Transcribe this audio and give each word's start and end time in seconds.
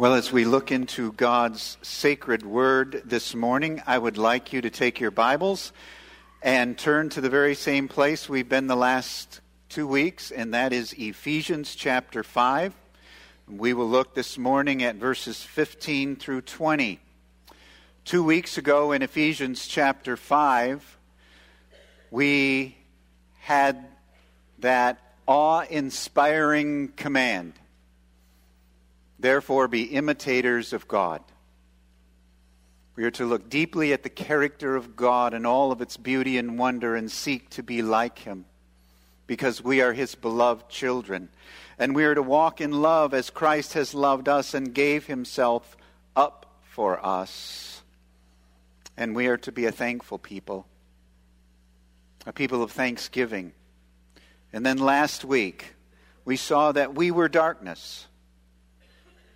Well, 0.00 0.14
as 0.14 0.32
we 0.32 0.46
look 0.46 0.72
into 0.72 1.12
God's 1.12 1.76
sacred 1.82 2.42
word 2.42 3.02
this 3.04 3.34
morning, 3.34 3.82
I 3.86 3.98
would 3.98 4.16
like 4.16 4.50
you 4.50 4.62
to 4.62 4.70
take 4.70 4.98
your 4.98 5.10
Bibles 5.10 5.74
and 6.40 6.78
turn 6.78 7.10
to 7.10 7.20
the 7.20 7.28
very 7.28 7.54
same 7.54 7.86
place 7.86 8.26
we've 8.26 8.48
been 8.48 8.66
the 8.66 8.74
last 8.76 9.42
two 9.68 9.86
weeks, 9.86 10.30
and 10.30 10.54
that 10.54 10.72
is 10.72 10.94
Ephesians 10.94 11.74
chapter 11.74 12.22
5. 12.22 12.72
We 13.46 13.74
will 13.74 13.90
look 13.90 14.14
this 14.14 14.38
morning 14.38 14.82
at 14.82 14.96
verses 14.96 15.42
15 15.42 16.16
through 16.16 16.40
20. 16.40 16.98
Two 18.06 18.24
weeks 18.24 18.56
ago 18.56 18.92
in 18.92 19.02
Ephesians 19.02 19.66
chapter 19.66 20.16
5, 20.16 20.96
we 22.10 22.74
had 23.40 23.86
that 24.60 24.98
awe 25.26 25.60
inspiring 25.68 26.88
command 26.96 27.52
Therefore, 29.20 29.68
be 29.68 29.82
imitators 29.82 30.72
of 30.72 30.88
God. 30.88 31.22
We 32.96 33.04
are 33.04 33.10
to 33.12 33.26
look 33.26 33.50
deeply 33.50 33.92
at 33.92 34.02
the 34.02 34.08
character 34.08 34.76
of 34.76 34.96
God 34.96 35.34
and 35.34 35.46
all 35.46 35.72
of 35.72 35.82
its 35.82 35.98
beauty 35.98 36.38
and 36.38 36.58
wonder 36.58 36.96
and 36.96 37.10
seek 37.10 37.50
to 37.50 37.62
be 37.62 37.82
like 37.82 38.20
Him 38.20 38.46
because 39.26 39.62
we 39.62 39.82
are 39.82 39.92
His 39.92 40.14
beloved 40.14 40.70
children. 40.70 41.28
And 41.78 41.94
we 41.94 42.04
are 42.04 42.14
to 42.14 42.22
walk 42.22 42.62
in 42.62 42.80
love 42.80 43.12
as 43.12 43.28
Christ 43.28 43.74
has 43.74 43.94
loved 43.94 44.26
us 44.26 44.54
and 44.54 44.74
gave 44.74 45.06
Himself 45.06 45.76
up 46.16 46.46
for 46.62 47.04
us. 47.04 47.82
And 48.96 49.14
we 49.14 49.26
are 49.26 49.38
to 49.38 49.52
be 49.52 49.66
a 49.66 49.72
thankful 49.72 50.18
people, 50.18 50.66
a 52.26 52.32
people 52.32 52.62
of 52.62 52.72
thanksgiving. 52.72 53.52
And 54.50 54.64
then 54.64 54.78
last 54.78 55.26
week, 55.26 55.74
we 56.24 56.36
saw 56.36 56.72
that 56.72 56.94
we 56.94 57.10
were 57.10 57.28
darkness 57.28 58.06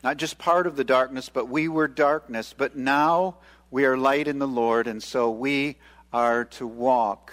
not 0.05 0.19
just 0.19 0.37
part 0.37 0.67
of 0.67 0.77
the 0.77 0.85
darkness, 0.85 1.31
but 1.31 1.49
we 1.49 1.67
were 1.67 1.89
darkness. 1.89 2.55
But 2.57 2.77
now 2.77 3.37
we 3.71 3.87
are 3.87 3.97
light 3.97 4.29
in 4.29 4.39
the 4.39 4.47
Lord, 4.47 4.87
and 4.87 5.03
so 5.03 5.31
we 5.31 5.79
are 6.13 6.45
to 6.45 6.67
walk 6.67 7.33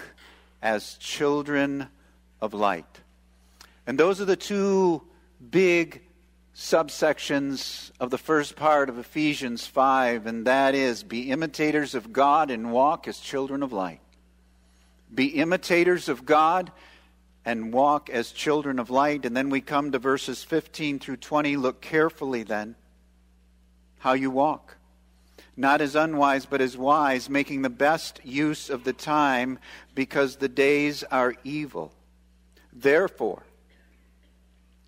as 0.62 0.96
children 0.96 1.90
of 2.40 2.54
light. 2.54 3.02
And 3.86 4.00
those 4.00 4.22
are 4.22 4.26
the 4.26 4.38
two 4.38 5.04
big 5.50 6.02
subsections 6.56 7.92
of 8.00 8.10
the 8.10 8.18
first 8.18 8.56
part 8.56 8.88
of 8.88 8.98
Ephesians 8.98 9.68
5, 9.68 10.26
and 10.26 10.48
that 10.48 10.74
is 10.74 11.04
be 11.04 11.30
imitators 11.30 11.94
of 11.94 12.14
God 12.14 12.50
and 12.50 12.72
walk 12.72 13.06
as 13.06 13.20
children 13.20 13.64
of 13.64 13.74
light. 13.74 14.00
Be 15.14 15.26
imitators 15.26 16.08
of 16.08 16.26
God 16.26 16.72
and 17.46 17.74
walk 17.74 18.10
as 18.10 18.32
children 18.32 18.80
of 18.80 18.90
light. 18.90 19.26
And 19.26 19.36
then 19.36 19.50
we 19.50 19.62
come 19.62 19.92
to 19.92 20.00
verses 20.00 20.44
15 20.44 21.00
through 21.00 21.18
20. 21.18 21.58
Look 21.58 21.82
carefully 21.82 22.44
then 22.44 22.76
how 24.00 24.14
you 24.14 24.32
walk. 24.32 24.78
Not 25.58 25.82
as 25.82 25.96
unwise, 25.96 26.46
but 26.46 26.62
as 26.62 26.78
wise, 26.78 27.30
making 27.30 27.62
the 27.62 27.70
best 27.70 28.20
use 28.24 28.70
of 28.70 28.84
the 28.84 28.94
time 28.94 29.60
because 29.94 30.38
the 30.38 30.50
days 30.50 31.04
are 31.04 31.36
evil. 31.44 31.92
Therefore, 32.74 33.44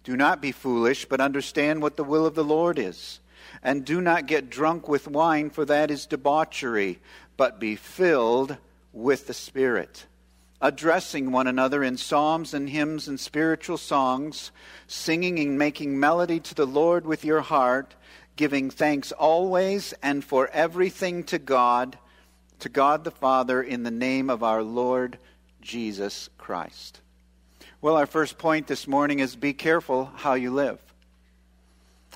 do 0.04 0.18
not 0.18 0.42
be 0.42 0.52
foolish, 0.52 1.06
but 1.06 1.22
understand 1.22 1.82
what 1.82 1.96
the 1.96 2.04
will 2.04 2.26
of 2.26 2.36
the 2.36 2.44
Lord 2.44 2.80
is. 2.80 3.20
And 3.62 3.86
do 3.86 4.02
not 4.02 4.26
get 4.26 4.50
drunk 4.50 4.88
with 4.88 5.08
wine, 5.08 5.50
for 5.50 5.66
that 5.66 5.92
is 5.92 6.06
debauchery, 6.06 7.00
but 7.38 7.60
be 7.60 7.76
filled 7.76 8.58
with 8.92 9.28
the 9.28 9.34
Spirit 9.34 10.06
addressing 10.64 11.30
one 11.30 11.46
another 11.46 11.84
in 11.84 11.98
psalms 11.98 12.54
and 12.54 12.70
hymns 12.70 13.10
and 13.10 13.20
spiritual 13.20 13.78
songs, 13.78 14.50
singing 14.88 15.38
and 15.38 15.58
making 15.60 16.00
melody 16.00 16.40
to 16.40 16.56
the 16.56 16.66
Lord 16.66 17.06
with 17.06 17.26
your 17.26 17.42
heart, 17.42 17.94
giving 18.38 18.70
thanks 18.70 19.12
always 19.12 19.94
and 20.02 20.24
for 20.24 20.48
everything 20.54 21.26
to 21.26 21.38
God, 21.38 21.98
to 22.60 22.70
God 22.70 23.04
the 23.04 23.12
Father, 23.12 23.62
in 23.62 23.84
the 23.84 23.92
name 23.92 24.30
of 24.30 24.42
our 24.42 24.64
Lord 24.64 25.18
Jesus 25.62 26.30
Christ. 26.38 27.02
Well, 27.82 27.98
our 27.98 28.06
first 28.06 28.38
point 28.38 28.68
this 28.68 28.88
morning 28.88 29.20
is 29.20 29.36
be 29.36 29.52
careful 29.52 30.06
how 30.16 30.36
you 30.36 30.50
live. 30.50 30.80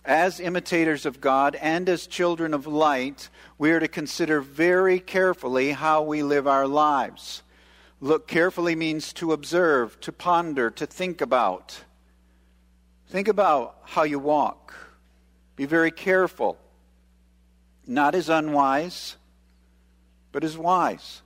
As 0.06 0.40
imitators 0.40 1.06
of 1.06 1.20
God 1.20 1.56
and 1.56 1.90
as 1.90 2.08
children 2.08 2.54
of 2.54 2.66
light, 2.66 3.28
we 3.58 3.72
are 3.72 3.82
to 3.82 3.90
consider 3.90 4.40
very 4.40 5.02
carefully 5.02 5.74
how 5.74 6.04
we 6.04 6.24
live 6.24 6.48
our 6.48 6.66
lives. 6.66 7.44
Look 8.00 8.28
carefully 8.28 8.76
means 8.76 9.12
to 9.14 9.32
observe, 9.34 10.00
to 10.02 10.12
ponder, 10.12 10.70
to 10.72 10.86
think 10.86 11.22
about. 11.22 11.84
Think 13.08 13.28
about 13.28 13.78
how 13.84 14.04
you 14.04 14.20
walk. 14.20 14.76
Be 15.56 15.66
very 15.66 15.92
careful. 15.92 16.58
Not 17.88 18.14
as 18.14 18.30
unwise, 18.30 19.16
but 20.32 20.44
as 20.44 20.58
wise. 20.58 21.22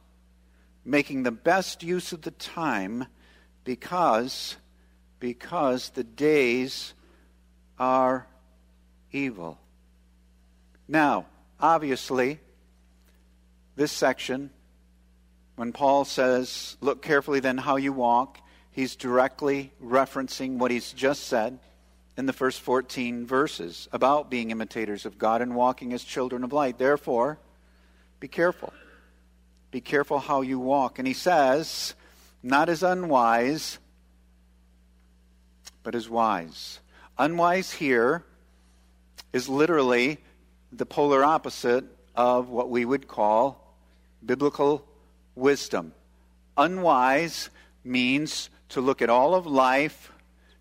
Making 0.86 1.24
the 1.24 1.32
best 1.32 1.84
use 1.84 2.14
of 2.14 2.22
the 2.22 2.32
time 2.32 3.08
because 3.64 4.56
because 5.22 5.90
the 5.92 6.04
days 6.04 6.94
are 7.80 8.28
evil. 9.12 9.60
Now, 10.88 11.28
obviously, 11.60 12.40
this 13.76 13.92
section 13.92 14.50
when 15.56 15.74
Paul 15.74 16.06
says, 16.06 16.78
Look 16.82 17.02
carefully 17.02 17.40
then 17.40 17.58
how 17.58 17.76
you 17.78 17.94
walk, 17.94 18.40
he's 18.72 18.96
directly 18.96 19.72
referencing 19.84 20.58
what 20.58 20.72
he's 20.72 20.92
just 20.94 21.24
said 21.24 21.60
in 22.18 22.26
the 22.26 22.34
first 22.34 22.62
14 22.62 23.26
verses 23.26 23.88
about 23.92 24.30
being 24.30 24.52
imitators 24.52 25.06
of 25.06 25.18
God 25.18 25.42
and 25.42 25.56
walking 25.56 25.94
as 25.94 26.04
children 26.04 26.44
of 26.44 26.54
light. 26.54 26.78
Therefore, 26.78 27.40
be 28.20 28.28
careful. 28.28 28.74
Be 29.72 29.82
careful 29.82 30.20
how 30.20 30.42
you 30.42 30.60
walk. 30.60 31.00
And 31.00 31.08
he 31.08 31.14
says, 31.14 31.96
not 32.44 32.70
as 32.70 32.84
unwise, 32.84 33.80
but 35.84 35.96
as 35.96 36.10
wise. 36.10 36.80
Unwise 37.18 37.72
here 37.72 38.24
is 39.34 39.48
literally 39.48 40.18
the 40.72 40.86
polar 40.86 41.24
opposite 41.24 41.86
of 42.16 42.50
what 42.50 42.70
we 42.70 42.84
would 42.86 43.08
call 43.08 43.76
biblical 44.26 44.86
wisdom. 45.36 45.94
Unwise 46.58 47.50
means 47.84 48.50
to 48.70 48.82
look 48.82 49.02
at 49.02 49.10
all 49.10 49.36
of 49.36 49.46
life 49.46 50.12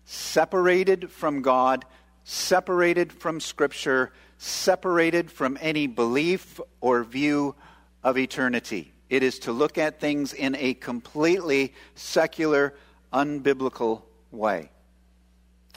separated 0.05 1.09
from 1.09 1.41
God, 1.41 1.85
separated 2.23 3.13
from 3.13 3.39
Scripture, 3.39 4.11
separated 4.37 5.31
from 5.31 5.57
any 5.61 5.87
belief 5.87 6.59
or 6.81 7.03
view 7.03 7.55
of 8.03 8.17
eternity. 8.17 8.91
It 9.09 9.23
is 9.23 9.39
to 9.39 9.51
look 9.51 9.77
at 9.77 9.99
things 9.99 10.33
in 10.33 10.55
a 10.55 10.73
completely 10.73 11.73
secular, 11.95 12.73
unbiblical 13.13 14.01
way. 14.31 14.71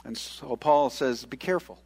And 0.03 0.17
so 0.17 0.55
Paul 0.55 0.89
says, 0.89 1.25
be 1.25 1.37
careful. 1.37 1.79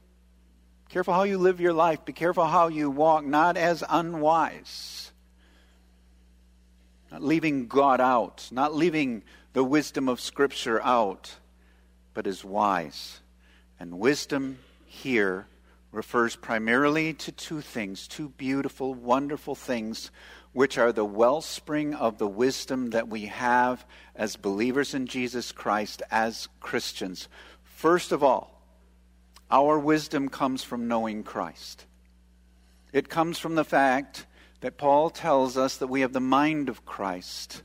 Careful 0.89 1.13
how 1.13 1.23
you 1.23 1.37
live 1.37 1.61
your 1.61 1.73
life. 1.73 2.05
Be 2.05 2.13
careful 2.13 2.45
how 2.45 2.67
you 2.67 2.89
walk, 2.89 3.25
not 3.25 3.57
as 3.57 3.83
unwise 3.87 5.11
not 7.11 7.23
leaving 7.23 7.67
God 7.67 7.99
out, 8.01 8.47
not 8.51 8.75
leaving 8.75 9.23
the 9.53 9.63
wisdom 9.63 10.07
of 10.07 10.21
Scripture 10.21 10.81
out, 10.83 11.35
but 12.13 12.27
is 12.27 12.43
wise. 12.43 13.21
And 13.79 13.99
wisdom 13.99 14.59
here 14.85 15.47
refers 15.91 16.35
primarily 16.35 17.13
to 17.13 17.31
two 17.31 17.61
things, 17.61 18.07
two 18.07 18.29
beautiful, 18.29 18.93
wonderful 18.93 19.55
things, 19.55 20.11
which 20.53 20.77
are 20.77 20.91
the 20.91 21.05
wellspring 21.05 21.93
of 21.93 22.17
the 22.17 22.27
wisdom 22.27 22.91
that 22.91 23.07
we 23.07 23.25
have 23.25 23.85
as 24.15 24.35
believers 24.35 24.93
in 24.93 25.07
Jesus 25.07 25.51
Christ, 25.51 26.01
as 26.11 26.47
Christians. 26.59 27.27
First 27.63 28.11
of 28.11 28.23
all, 28.23 28.61
our 29.49 29.79
wisdom 29.79 30.29
comes 30.29 30.63
from 30.63 30.87
knowing 30.87 31.23
Christ. 31.23 31.85
It 32.93 33.09
comes 33.09 33.39
from 33.39 33.55
the 33.55 33.63
fact 33.63 34.25
that 34.61 34.77
Paul 34.77 35.09
tells 35.09 35.57
us 35.57 35.77
that 35.77 35.87
we 35.87 36.01
have 36.01 36.13
the 36.13 36.19
mind 36.19 36.69
of 36.69 36.85
Christ. 36.85 37.63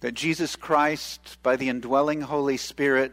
That 0.00 0.14
Jesus 0.14 0.56
Christ, 0.56 1.38
by 1.42 1.56
the 1.56 1.68
indwelling 1.68 2.22
Holy 2.22 2.56
Spirit, 2.56 3.12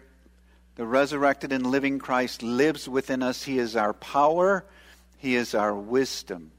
the 0.75 0.85
resurrected 0.85 1.51
and 1.51 1.67
living 1.67 1.99
Christ, 1.99 2.41
lives 2.41 2.87
within 2.87 3.21
us. 3.21 3.43
He 3.43 3.59
is 3.59 3.75
our 3.75 3.93
power, 3.93 4.65
He 5.17 5.35
is 5.35 5.53
our 5.53 5.75
wisdom. 5.75 6.51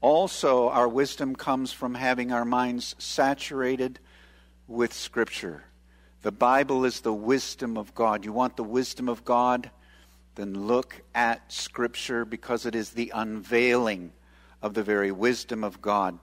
Also, 0.00 0.68
our 0.68 0.88
wisdom 0.88 1.34
comes 1.34 1.72
from 1.72 1.94
having 1.94 2.32
our 2.32 2.44
minds 2.44 2.94
saturated 2.98 3.98
with 4.66 4.92
Scripture. 4.92 5.64
The 6.22 6.32
Bible 6.32 6.84
is 6.84 7.00
the 7.00 7.14
wisdom 7.14 7.76
of 7.76 7.94
God. 7.94 8.24
You 8.24 8.32
want 8.32 8.56
the 8.56 8.64
wisdom 8.64 9.08
of 9.08 9.24
God? 9.24 9.70
Then 10.38 10.68
look 10.68 11.02
at 11.16 11.52
Scripture 11.52 12.24
because 12.24 12.64
it 12.64 12.76
is 12.76 12.90
the 12.90 13.10
unveiling 13.12 14.12
of 14.62 14.72
the 14.72 14.84
very 14.84 15.10
wisdom 15.10 15.64
of 15.64 15.82
God. 15.82 16.16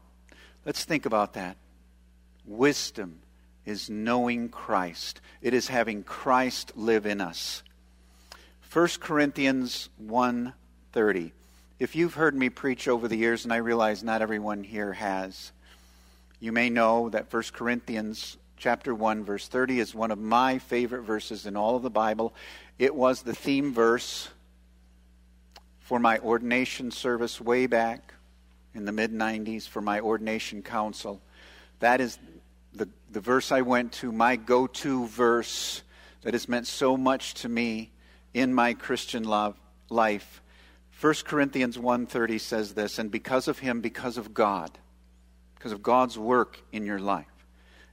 Let's 0.64 0.86
think 0.86 1.06
about 1.06 1.34
that. 1.34 1.58
Wisdom 2.46 3.20
is 3.66 3.90
knowing 3.90 4.48
Christ, 4.48 5.20
it 5.42 5.54
is 5.54 5.68
having 5.68 6.04
Christ 6.04 6.72
live 6.78 7.06
in 7.06 7.20
us. 7.20 7.62
1 8.72 9.02
Corinthians 9.02 9.90
1:30. 10.02 11.34
If 11.78 11.94
you've 11.94 12.14
heard 12.14 12.36
me 12.36 12.48
preach 12.48 12.88
over 12.88 13.10
the 13.10 13.18
years 13.18 13.44
and 13.44 13.52
I 13.52 13.58
realize 13.58 14.02
not 14.02 14.22
everyone 14.22 14.64
here 14.64 14.94
has, 14.94 15.52
you 16.40 16.54
may 16.54 16.70
know 16.70 17.10
that 17.10 17.30
1 17.30 17.52
Corinthians 17.52 18.38
chapter 18.58 18.94
1 18.94 19.24
verse 19.24 19.48
30 19.48 19.80
is 19.80 19.96
one 19.96 20.12
of 20.12 20.20
my 20.20 20.60
favorite 20.60 21.04
verses 21.04 21.46
in 21.46 21.56
all 21.56 21.76
of 21.76 21.84
the 21.84 21.90
Bible. 21.90 22.34
It 22.80 22.96
was 22.96 23.22
the 23.22 23.36
theme 23.36 23.74
verse 23.74 24.30
for 25.80 26.00
my 26.00 26.18
ordination 26.20 26.92
service 26.92 27.40
way 27.40 27.68
back 27.68 28.14
in 28.74 28.86
the 28.86 28.92
mid 28.92 29.12
90s 29.12 29.68
for 29.68 29.82
my 29.82 30.00
ordination 30.00 30.62
council. 30.62 31.22
That 31.80 32.02
is 32.02 32.18
the, 32.74 32.90
the 33.12 33.20
verse 33.20 33.52
I 33.52 33.62
went 33.62 33.94
to, 33.94 34.12
my 34.12 34.36
go 34.36 34.68
to 34.68 35.08
verse 35.08 35.82
that 36.24 36.34
has 36.34 36.50
meant 36.50 36.68
so 36.68 36.98
much 36.98 37.36
to 37.36 37.50
me 37.50 37.92
in 38.34 38.54
my 38.54 38.74
Christian 38.74 39.24
love, 39.24 39.56
life. 39.90 40.42
1 41.00 41.14
Corinthians 41.26 41.78
1:30 41.78 42.40
says 42.40 42.74
this, 42.74 43.00
and 43.00 43.12
because 43.12 43.48
of 43.48 43.60
him, 43.60 43.82
because 43.82 44.18
of 44.18 44.34
God, 44.34 44.72
because 45.56 45.72
of 45.72 45.84
God's 45.84 46.18
work 46.18 46.60
in 46.72 46.86
your 46.86 47.00
life, 47.00 47.28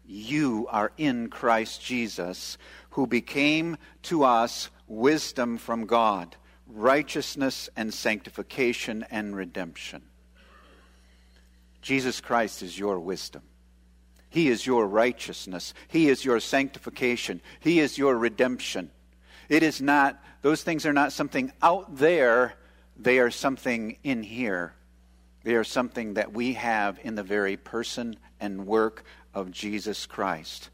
you 0.06 0.66
are 0.70 0.92
in 0.96 1.28
Christ 1.28 1.82
Jesus, 1.82 2.58
who 2.90 3.06
became 3.06 3.76
to 4.02 4.24
us 4.24 4.70
wisdom 4.86 5.58
from 5.58 5.86
God, 5.86 6.36
righteousness 6.66 7.68
and 7.76 7.92
sanctification 7.92 9.04
and 9.10 9.34
redemption. 9.34 10.02
Jesus 11.80 12.20
Christ 12.20 12.62
is 12.62 12.78
your 12.78 13.00
wisdom. 13.00 13.42
He 14.30 14.48
is 14.48 14.66
your 14.66 14.86
righteousness. 14.86 15.74
He 15.88 16.08
is 16.08 16.24
your 16.24 16.40
sanctification. 16.40 17.42
He 17.60 17.80
is 17.80 17.98
your 17.98 18.16
redemption. 18.16 18.90
It 19.48 19.62
is 19.62 19.82
not, 19.82 20.22
those 20.40 20.62
things 20.62 20.86
are 20.86 20.92
not 20.92 21.12
something 21.12 21.52
out 21.60 21.96
there, 21.96 22.54
they 22.96 23.18
are 23.18 23.30
something 23.30 23.98
in 24.02 24.22
here. 24.22 24.74
They 25.44 25.56
are 25.56 25.64
something 25.64 26.14
that 26.14 26.32
we 26.32 26.54
have 26.54 26.98
in 27.02 27.16
the 27.16 27.22
very 27.22 27.56
person 27.56 28.16
and 28.40 28.66
work 28.66 29.04
of 29.34 29.50
Jesus 29.50 30.06
Christ, 30.06 30.70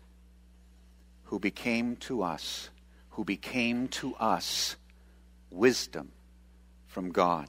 who 1.24 1.38
became 1.38 1.96
to 1.96 2.22
us, 2.22 2.70
who 3.10 3.24
became 3.24 3.88
to 3.88 4.14
us 4.16 4.76
wisdom 5.50 6.12
from 6.86 7.10
God. 7.10 7.48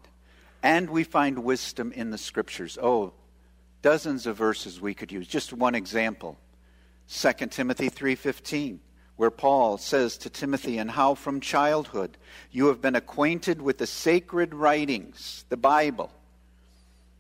And 0.62 0.90
we 0.90 1.04
find 1.04 1.44
wisdom 1.44 1.92
in 1.92 2.12
the 2.12 2.18
scriptures. 2.18 2.78
Oh, 2.82 3.14
dozens 3.82 4.28
of 4.28 4.38
verses 4.38 4.82
we 4.82 4.94
could 4.94 5.12
use. 5.12 5.28
Just 5.28 5.54
one 5.54 5.76
example. 5.76 6.38
2 7.08 7.52
Timothy 7.52 7.90
3:15 7.90 8.80
where 9.20 9.30
Paul 9.30 9.78
says 9.78 10.18
to 10.20 10.30
Timothy, 10.30 10.78
and 10.78 10.90
how 10.90 11.14
from 11.14 11.42
childhood 11.42 12.18
you 12.52 12.68
have 12.68 12.80
been 12.80 12.96
acquainted 12.96 13.62
with 13.62 13.78
the 13.78 13.86
sacred 13.86 14.54
writings, 14.54 15.44
the 15.50 15.58
Bible, 15.58 16.10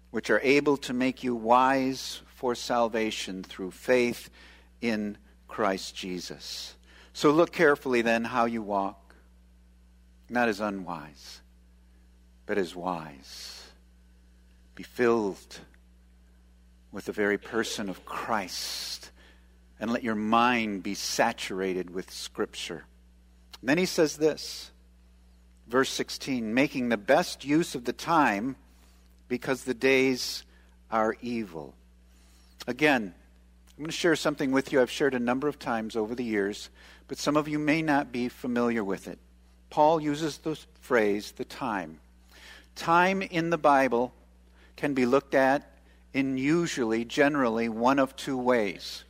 which 0.09 0.30
are 0.30 0.39
able 0.41 0.77
to 0.77 0.94
make 0.94 1.25
you 1.25 1.36
wise 1.36 2.21
for 2.39 2.56
salvation 2.56 3.44
through 3.44 3.69
faith 3.69 4.30
in 4.80 5.18
Christ 5.50 5.94
Jesus. 5.94 6.74
So 7.12 7.31
look 7.31 7.51
carefully 7.51 8.01
then 8.01 8.24
how 8.24 8.45
you 8.45 8.62
walk, 8.62 9.13
not 10.30 10.47
as 10.47 10.62
unwise, 10.62 11.41
but 12.45 12.57
as 12.57 12.74
wise. 12.74 13.68
Be 14.74 14.83
filled 14.83 15.59
with 16.94 17.03
the 17.03 17.12
very 17.12 17.38
person 17.38 17.89
of 17.89 18.06
Christ 18.06 19.12
and 19.77 19.91
let 19.91 20.06
your 20.06 20.15
mind 20.15 20.81
be 20.81 20.95
saturated 20.95 21.89
with 21.89 22.09
Scripture. 22.09 22.86
then 23.62 23.77
he 23.77 23.86
says 23.86 24.15
this, 24.15 24.71
verse 25.68 25.89
16 25.89 26.53
making 26.53 26.88
the 26.88 26.95
best 26.95 27.44
use 27.44 27.75
of 27.75 27.83
the 27.83 27.91
time 27.91 28.56
because 29.27 29.65
the 29.65 29.74
days 29.74 30.45
are 30.89 31.18
evil. 31.21 31.75
Again, 32.67 33.13
I'm 33.79 33.83
going 33.83 33.89
to 33.89 33.95
share 33.95 34.15
something 34.15 34.51
with 34.51 34.71
you 34.71 34.81
I've 34.81 34.91
shared 34.91 35.15
a 35.15 35.19
number 35.19 35.47
of 35.47 35.57
times 35.57 35.95
over 35.95 36.13
the 36.13 36.23
years, 36.23 36.69
but 37.07 37.17
some 37.17 37.38
of 37.38 37.47
you 37.47 37.57
may 37.57 37.81
not 37.81 38.11
be 38.11 38.27
familiar 38.27 38.83
with 38.83 39.07
it. 39.07 39.19
Paul 39.69 40.01
uses 40.01 40.39
the 40.39 40.59
phrase 40.81 41.31
the 41.31 41.45
time. 41.45 42.00
Time 42.75 43.21
in 43.21 43.50
the 43.50 43.57
Bible 43.57 44.13
can 44.75 44.94
be 44.94 45.06
looked 45.06 45.33
at 45.33 45.71
in 46.13 46.38
usually, 46.38 47.06
generally, 47.06 47.69
one 47.69 48.00
of 48.00 48.15
two 48.15 48.38
ways 48.38 49.03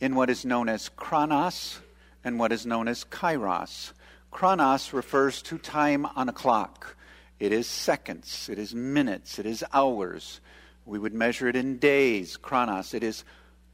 in 0.00 0.14
what 0.14 0.30
is 0.30 0.44
known 0.44 0.68
as 0.68 0.88
chronos 0.88 1.80
and 2.24 2.38
what 2.38 2.52
is 2.52 2.66
known 2.66 2.88
as 2.88 3.04
kairos. 3.04 3.92
Chronos 4.30 4.92
refers 4.92 5.42
to 5.42 5.58
time 5.58 6.06
on 6.06 6.28
a 6.28 6.32
clock. 6.32 6.96
It 7.38 7.52
is 7.52 7.66
seconds, 7.66 8.48
it 8.50 8.58
is 8.58 8.74
minutes, 8.74 9.38
it 9.38 9.46
is 9.46 9.64
hours. 9.72 10.40
We 10.88 10.98
would 10.98 11.12
measure 11.12 11.46
it 11.48 11.54
in 11.54 11.76
days, 11.76 12.38
chronos. 12.38 12.94
It 12.94 13.04
is 13.04 13.22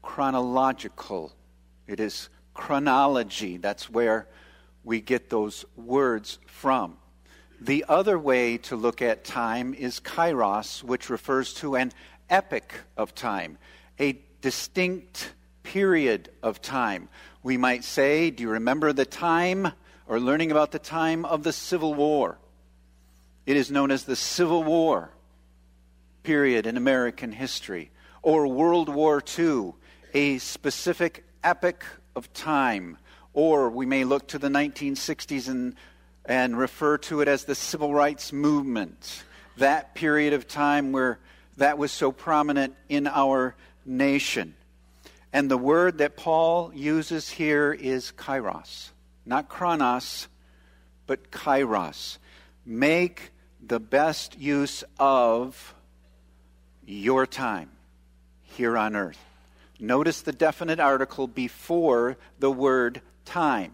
chronological, 0.01 1.33
it 1.87 2.01
is 2.01 2.27
chronology. 2.53 3.55
That's 3.55 3.89
where 3.89 4.27
we 4.83 4.99
get 4.99 5.29
those 5.29 5.63
words 5.77 6.39
from. 6.45 6.97
The 7.61 7.85
other 7.87 8.19
way 8.19 8.57
to 8.57 8.75
look 8.75 9.01
at 9.01 9.23
time 9.23 9.73
is 9.73 10.01
kairos, 10.01 10.83
which 10.83 11.09
refers 11.09 11.53
to 11.55 11.77
an 11.77 11.93
epoch 12.29 12.73
of 12.97 13.15
time, 13.15 13.59
a 13.97 14.19
distinct 14.41 15.31
period 15.63 16.29
of 16.43 16.61
time. 16.61 17.07
We 17.43 17.55
might 17.55 17.85
say, 17.85 18.29
Do 18.29 18.43
you 18.43 18.49
remember 18.49 18.91
the 18.91 19.05
time 19.05 19.71
or 20.05 20.19
learning 20.19 20.51
about 20.51 20.73
the 20.73 20.79
time 20.79 21.23
of 21.23 21.43
the 21.43 21.53
Civil 21.53 21.93
War? 21.93 22.37
It 23.45 23.55
is 23.55 23.71
known 23.71 23.89
as 23.89 24.03
the 24.03 24.17
Civil 24.17 24.63
War 24.65 25.14
period 26.25 26.65
in 26.65 26.75
American 26.75 27.31
history, 27.31 27.91
or 28.23 28.47
World 28.47 28.89
War 28.89 29.21
II, 29.37 29.73
a 30.15 30.39
specific 30.39 31.23
epoch 31.43 31.85
of 32.15 32.33
time, 32.33 32.97
or 33.33 33.69
we 33.69 33.85
may 33.85 34.03
look 34.05 34.27
to 34.29 34.39
the 34.39 34.47
1960s 34.47 35.47
and, 35.47 35.75
and 36.25 36.57
refer 36.57 36.97
to 36.97 37.21
it 37.21 37.27
as 37.27 37.43
the 37.43 37.53
Civil 37.53 37.93
Rights 37.93 38.33
Movement, 38.33 39.23
that 39.57 39.93
period 39.93 40.33
of 40.33 40.47
time 40.47 40.91
where 40.91 41.19
that 41.57 41.77
was 41.77 41.91
so 41.91 42.11
prominent 42.11 42.75
in 42.89 43.05
our 43.05 43.55
nation. 43.85 44.55
And 45.31 45.51
the 45.51 45.57
word 45.57 45.99
that 45.99 46.17
Paul 46.17 46.71
uses 46.73 47.29
here 47.29 47.71
is 47.71 48.11
kairos, 48.17 48.89
not 49.27 49.47
chronos, 49.47 50.27
but 51.05 51.29
kairos. 51.29 52.17
Make 52.65 53.31
the 53.63 53.79
best 53.79 54.39
use 54.39 54.83
of 54.97 55.74
your 56.85 57.25
time 57.25 57.69
here 58.43 58.77
on 58.77 58.95
earth. 58.95 59.19
Notice 59.79 60.21
the 60.21 60.31
definite 60.31 60.79
article 60.79 61.27
before 61.27 62.17
the 62.39 62.51
word 62.51 63.01
time. 63.25 63.73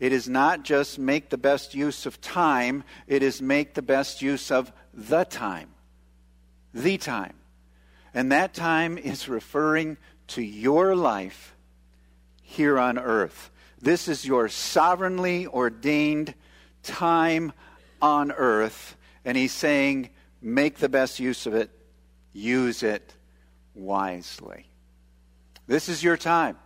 It 0.00 0.12
is 0.12 0.28
not 0.28 0.64
just 0.64 0.98
make 0.98 1.30
the 1.30 1.38
best 1.38 1.74
use 1.74 2.06
of 2.06 2.20
time, 2.20 2.84
it 3.06 3.22
is 3.22 3.40
make 3.40 3.74
the 3.74 3.82
best 3.82 4.22
use 4.22 4.50
of 4.50 4.72
the 4.92 5.24
time. 5.24 5.70
The 6.72 6.98
time. 6.98 7.34
And 8.12 8.32
that 8.32 8.54
time 8.54 8.96
is 8.98 9.28
referring 9.28 9.96
to 10.28 10.42
your 10.42 10.96
life 10.96 11.54
here 12.42 12.78
on 12.78 12.98
earth. 12.98 13.50
This 13.80 14.08
is 14.08 14.24
your 14.24 14.48
sovereignly 14.48 15.46
ordained 15.46 16.34
time 16.82 17.52
on 18.00 18.32
earth. 18.32 18.96
And 19.24 19.36
he's 19.36 19.52
saying, 19.52 20.10
make 20.40 20.78
the 20.78 20.88
best 20.88 21.20
use 21.20 21.46
of 21.46 21.54
it 21.54 21.70
use 22.34 22.82
it 22.82 23.14
wisely. 23.74 24.66
This 25.66 25.88
is 25.88 26.04
your 26.04 26.18
time. 26.18 26.58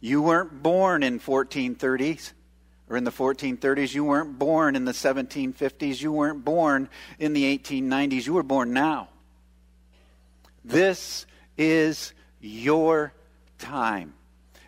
You 0.00 0.22
weren't 0.22 0.62
born 0.62 1.04
in 1.04 1.20
1430s 1.20 2.32
or 2.88 2.96
in 2.96 3.04
the 3.04 3.12
1430s. 3.12 3.94
You 3.94 4.04
weren't 4.04 4.38
born 4.38 4.74
in 4.74 4.84
the 4.84 4.92
1750s. 4.92 6.00
You 6.00 6.10
weren't 6.10 6.44
born 6.44 6.88
in 7.18 7.34
the 7.34 7.56
1890s. 7.56 8.26
You 8.26 8.32
were 8.32 8.42
born 8.42 8.72
now. 8.72 9.08
This 10.64 11.26
is 11.56 12.12
your 12.40 13.12
time. 13.58 14.14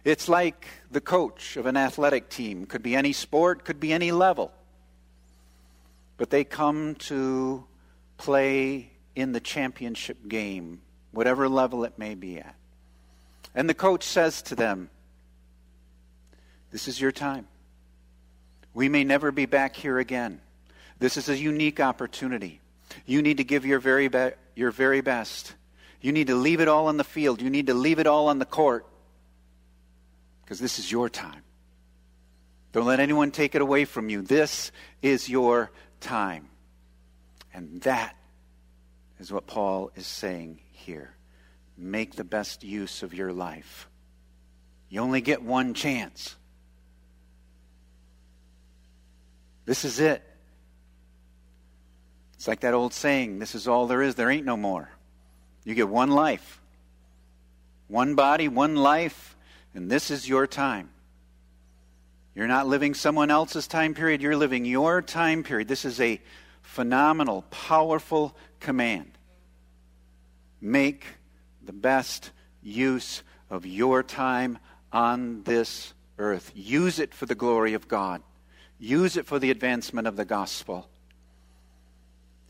It's 0.04 0.28
like 0.28 0.66
the 0.90 1.00
coach 1.00 1.56
of 1.56 1.66
an 1.66 1.76
athletic 1.76 2.28
team. 2.28 2.66
Could 2.66 2.82
be 2.82 2.94
any 2.94 3.12
sport, 3.12 3.64
could 3.64 3.80
be 3.80 3.92
any 3.92 4.12
level. 4.12 4.52
But 6.16 6.30
they 6.30 6.44
come 6.44 6.94
to 6.96 7.64
play 8.18 8.91
in 9.14 9.32
the 9.32 9.40
championship 9.40 10.28
game, 10.28 10.80
whatever 11.10 11.48
level 11.48 11.84
it 11.84 11.98
may 11.98 12.14
be 12.14 12.38
at. 12.38 12.54
And 13.54 13.68
the 13.68 13.74
coach 13.74 14.04
says 14.04 14.42
to 14.42 14.54
them, 14.54 14.90
This 16.70 16.88
is 16.88 17.00
your 17.00 17.12
time. 17.12 17.46
We 18.74 18.88
may 18.88 19.04
never 19.04 19.30
be 19.30 19.46
back 19.46 19.76
here 19.76 19.98
again. 19.98 20.40
This 20.98 21.16
is 21.16 21.28
a 21.28 21.36
unique 21.36 21.80
opportunity. 21.80 22.60
You 23.06 23.22
need 23.22 23.38
to 23.38 23.44
give 23.44 23.66
your 23.66 23.78
very, 23.78 24.08
be- 24.08 24.30
your 24.54 24.70
very 24.70 25.00
best. 25.00 25.54
You 26.00 26.12
need 26.12 26.28
to 26.28 26.34
leave 26.34 26.60
it 26.60 26.68
all 26.68 26.88
on 26.88 26.96
the 26.96 27.04
field. 27.04 27.42
You 27.42 27.50
need 27.50 27.66
to 27.66 27.74
leave 27.74 27.98
it 27.98 28.06
all 28.06 28.28
on 28.28 28.38
the 28.38 28.46
court. 28.46 28.86
Because 30.42 30.58
this 30.58 30.78
is 30.78 30.90
your 30.90 31.08
time. 31.08 31.42
Don't 32.72 32.86
let 32.86 33.00
anyone 33.00 33.30
take 33.30 33.54
it 33.54 33.60
away 33.60 33.84
from 33.84 34.08
you. 34.08 34.22
This 34.22 34.72
is 35.02 35.28
your 35.28 35.70
time. 36.00 36.48
And 37.52 37.82
that 37.82 38.16
is 39.22 39.32
what 39.32 39.46
Paul 39.46 39.92
is 39.94 40.04
saying 40.04 40.58
here. 40.72 41.14
Make 41.78 42.16
the 42.16 42.24
best 42.24 42.64
use 42.64 43.04
of 43.04 43.14
your 43.14 43.32
life. 43.32 43.88
You 44.88 45.00
only 45.00 45.20
get 45.20 45.42
one 45.42 45.74
chance. 45.74 46.34
This 49.64 49.84
is 49.84 50.00
it. 50.00 50.24
It's 52.34 52.48
like 52.48 52.60
that 52.60 52.74
old 52.74 52.92
saying 52.92 53.38
this 53.38 53.54
is 53.54 53.68
all 53.68 53.86
there 53.86 54.02
is, 54.02 54.16
there 54.16 54.28
ain't 54.28 54.44
no 54.44 54.56
more. 54.56 54.90
You 55.64 55.76
get 55.76 55.88
one 55.88 56.10
life, 56.10 56.60
one 57.86 58.16
body, 58.16 58.48
one 58.48 58.74
life, 58.74 59.36
and 59.72 59.88
this 59.88 60.10
is 60.10 60.28
your 60.28 60.48
time. 60.48 60.90
You're 62.34 62.48
not 62.48 62.66
living 62.66 62.94
someone 62.94 63.30
else's 63.30 63.68
time 63.68 63.94
period, 63.94 64.20
you're 64.20 64.36
living 64.36 64.64
your 64.64 65.00
time 65.00 65.44
period. 65.44 65.68
This 65.68 65.84
is 65.84 66.00
a 66.00 66.20
phenomenal, 66.62 67.42
powerful 67.50 68.34
command. 68.62 69.10
Make 70.60 71.04
the 71.62 71.72
best 71.72 72.30
use 72.62 73.22
of 73.50 73.66
your 73.66 74.02
time 74.02 74.58
on 74.92 75.42
this 75.42 75.92
earth. 76.18 76.52
Use 76.54 76.98
it 76.98 77.12
for 77.12 77.26
the 77.26 77.34
glory 77.34 77.74
of 77.74 77.88
God. 77.88 78.22
Use 78.78 79.16
it 79.16 79.26
for 79.26 79.38
the 79.38 79.50
advancement 79.50 80.06
of 80.06 80.16
the 80.16 80.24
gospel. 80.24 80.88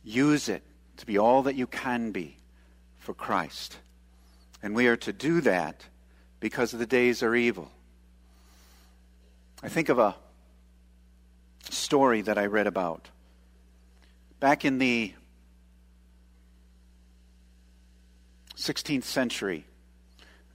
Use 0.05 0.49
it 0.49 0.63
to 0.99 1.07
be 1.07 1.19
all 1.19 1.43
that 1.43 1.55
you 1.55 1.67
can 1.67 2.13
be 2.13 2.37
for 2.99 3.15
Christ. 3.15 3.79
And 4.63 4.75
we 4.75 4.87
are 4.87 4.97
to 4.99 5.13
do 5.13 5.41
that 5.41 5.85
because 6.39 6.71
the 6.71 6.87
days 6.87 7.23
are 7.23 7.35
evil. 7.35 7.71
I 9.63 9.69
think 9.69 9.89
of 9.89 9.99
a 9.99 10.15
story 11.71 12.23
that 12.23 12.39
I 12.39 12.47
read 12.47 12.67
about. 12.67 13.09
Back 14.41 14.65
in 14.65 14.79
the 14.79 15.15
16th 18.57 19.05
century, 19.05 19.65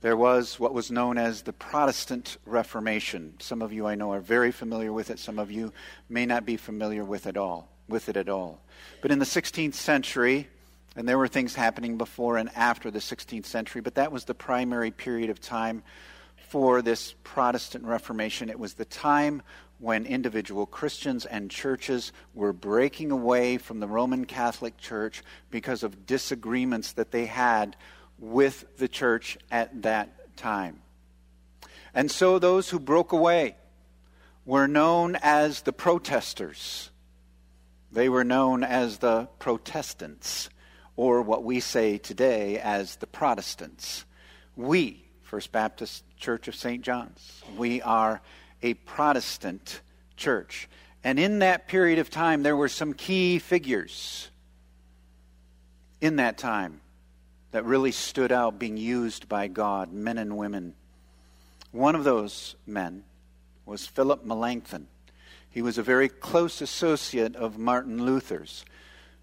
there 0.01 0.16
was 0.16 0.60
what 0.60 0.74
was 0.74 0.92
known 0.92 1.18
as 1.18 1.42
the 1.42 1.54
Protestant 1.54 2.38
Reformation. 2.46 3.34
Some 3.39 3.62
of 3.62 3.74
you 3.74 3.88
I 3.88 3.96
know 3.96 4.12
are 4.13 4.20
very 4.20 4.51
familiar 4.51 4.94
with 4.94 5.10
it. 5.10 5.18
Some 5.18 5.39
of 5.39 5.50
you 5.50 5.74
may 6.08 6.25
not 6.25 6.46
be 6.46 6.58
familiar 6.58 7.04
with 7.04 7.25
it 7.25 7.36
all, 7.36 7.70
with 7.89 8.08
it 8.08 8.16
at 8.16 8.30
all. 8.30 8.62
But 9.01 9.12
in 9.12 9.20
the 9.20 9.25
16th 9.25 9.74
century, 9.74 10.48
and 10.96 11.08
there 11.08 11.18
were 11.18 11.27
things 11.27 11.56
happening 11.56 11.98
before 11.98 12.38
and 12.38 12.50
after 12.56 12.92
the 12.92 13.00
16th 13.00 13.46
century, 13.46 13.82
but 13.82 13.96
that 13.96 14.12
was 14.12 14.25
the 14.25 14.36
primary 14.36 14.92
period 14.92 15.30
of 15.30 15.39
time 15.39 15.84
for 16.50 16.82
this 16.82 17.13
Protestant 17.24 17.84
Reformation. 17.84 18.50
It 18.50 18.60
was 18.60 18.75
the 18.75 18.86
time 18.86 19.42
when 19.79 20.05
individual 20.05 20.65
Christians 20.65 21.25
and 21.25 21.51
churches 21.51 22.12
were 22.34 22.53
breaking 22.53 23.12
away 23.12 23.57
from 23.57 23.79
the 23.79 23.88
Roman 23.88 24.25
Catholic 24.25 24.77
Church 24.77 25.24
because 25.51 25.84
of 25.84 26.05
disagreements 26.05 26.93
that 26.93 27.12
they 27.12 27.25
had 27.25 27.75
with 28.17 28.65
the 28.77 28.88
church 28.88 29.38
at 29.51 29.84
that 29.84 30.36
time. 30.36 30.81
And 31.93 32.10
so 32.10 32.39
those 32.39 32.69
who 32.69 32.79
broke 32.79 33.12
away 33.12 33.55
were 34.46 34.67
known 34.67 35.17
as 35.22 35.62
the 35.62 35.74
protesters. 35.74 36.89
They 37.91 38.10
were 38.10 38.24
known 38.24 38.63
as 38.63 38.98
the 38.98 39.29
Protestants, 39.39 40.50
or 40.96 41.22
what 41.22 41.43
we 41.43 41.60
say 41.60 41.98
today 41.98 42.60
as 42.60 42.98
the 42.98 43.07
Protestants. 43.07 44.05
We, 44.55 45.05
First 45.22 45.51
Baptist 45.51 46.03
Church 46.17 46.48
of 46.48 46.55
St. 46.55 46.84
John's. 46.84 47.41
We 47.57 47.81
are 47.81 48.22
a 48.62 48.74
Protestant 48.74 49.82
church. 50.16 50.68
And 51.04 51.20
in 51.20 51.40
that 51.40 51.68
period 51.68 52.00
of 52.00 52.10
time, 52.10 52.44
there 52.44 52.56
were 52.56 52.70
some 52.70 52.94
key 52.94 53.40
figures 53.40 54.30
in 56.02 56.18
that 56.18 56.38
time 56.38 56.82
that 57.52 57.66
really 57.66 57.92
stood 57.92 58.32
out 58.32 58.60
being 58.60 58.78
used 58.78 59.30
by 59.30 59.48
God, 59.48 59.94
men 59.94 60.18
and 60.18 60.38
women. 60.38 60.74
One 61.72 61.96
of 61.96 62.04
those 62.04 62.56
men 62.66 63.04
was 63.66 63.86
Philip 63.86 64.26
Melanchthon. 64.26 64.88
He 65.50 65.62
was 65.62 65.78
a 65.78 65.84
very 65.84 66.10
close 66.10 66.62
associate 66.62 67.36
of 67.36 67.58
Martin 67.58 68.04
Luther's. 68.04 68.64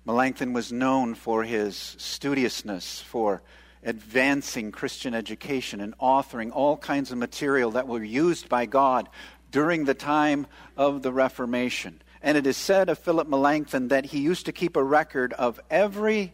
Melanchthon 0.05 0.53
was 0.53 0.73
known 0.73 1.14
for 1.14 1.45
his 1.45 1.76
studiousness, 1.99 3.00
for 3.00 3.43
advancing 3.85 4.73
Christian 4.73 5.14
education 5.14 5.81
and 5.81 5.97
authoring 5.99 6.50
all 6.53 6.76
kinds 6.76 7.12
of 7.12 7.19
material 7.19 7.73
that 7.73 7.87
were 7.87 8.03
used 8.03 8.49
by 8.49 8.67
God 8.67 9.09
during 9.50 9.85
the 9.85 9.95
time 9.95 10.47
of 10.76 11.03
the 11.03 11.12
Reformation. 11.12 12.00
And 12.23 12.38
it 12.38 12.47
is 12.47 12.57
said 12.57 12.88
of 12.88 12.99
Philip 12.99 13.29
Melanchthon 13.29 13.88
that 13.88 14.07
he 14.07 14.21
used 14.21 14.47
to 14.47 14.53
keep 14.53 14.76
a 14.76 14.83
record 14.83 15.33
of 15.35 15.61
every 15.71 16.33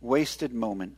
wasted 0.00 0.52
moment 0.52 0.96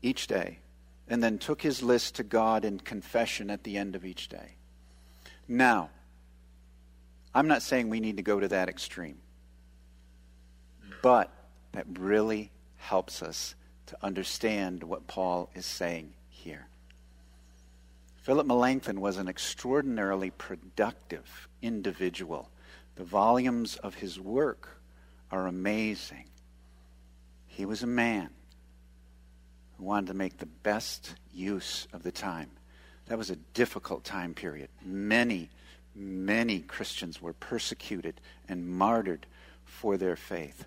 each 0.00 0.26
day 0.26 0.60
and 1.08 1.22
then 1.22 1.38
took 1.38 1.60
his 1.60 1.82
list 1.82 2.16
to 2.16 2.22
God 2.22 2.64
in 2.64 2.78
confession 2.78 3.50
at 3.50 3.64
the 3.64 3.76
end 3.76 3.96
of 3.96 4.04
each 4.04 4.28
day. 4.28 4.56
Now, 5.48 5.90
I'm 7.34 7.48
not 7.48 7.62
saying 7.62 7.88
we 7.88 8.00
need 8.00 8.18
to 8.18 8.22
go 8.22 8.38
to 8.38 8.48
that 8.48 8.68
extreme, 8.68 9.18
but 11.02 11.32
that 11.72 11.86
really 11.98 12.50
helps 12.76 13.22
us 13.22 13.54
to 13.88 13.96
understand 14.02 14.82
what 14.82 15.06
Paul 15.06 15.50
is 15.54 15.66
saying 15.66 16.12
here. 16.28 16.66
Philip 18.16 18.46
Melanchthon 18.46 19.00
was 19.00 19.16
an 19.16 19.28
extraordinarily 19.28 20.30
productive 20.30 21.48
individual. 21.62 22.50
The 22.96 23.04
volumes 23.04 23.76
of 23.76 23.94
his 23.94 24.20
work 24.20 24.80
are 25.30 25.46
amazing. 25.46 26.24
He 27.46 27.64
was 27.64 27.82
a 27.82 27.86
man 27.86 28.28
who 29.78 29.84
wanted 29.84 30.08
to 30.08 30.14
make 30.14 30.36
the 30.36 30.46
best 30.46 31.14
use 31.32 31.88
of 31.92 32.02
the 32.02 32.12
time. 32.12 32.50
That 33.06 33.16
was 33.16 33.30
a 33.30 33.36
difficult 33.54 34.04
time 34.04 34.34
period. 34.34 34.68
Many, 34.84 35.48
many 35.94 36.60
Christians 36.60 37.22
were 37.22 37.32
persecuted 37.32 38.20
and 38.48 38.68
martyred 38.68 39.26
for 39.64 39.96
their 39.96 40.16
faith. 40.16 40.66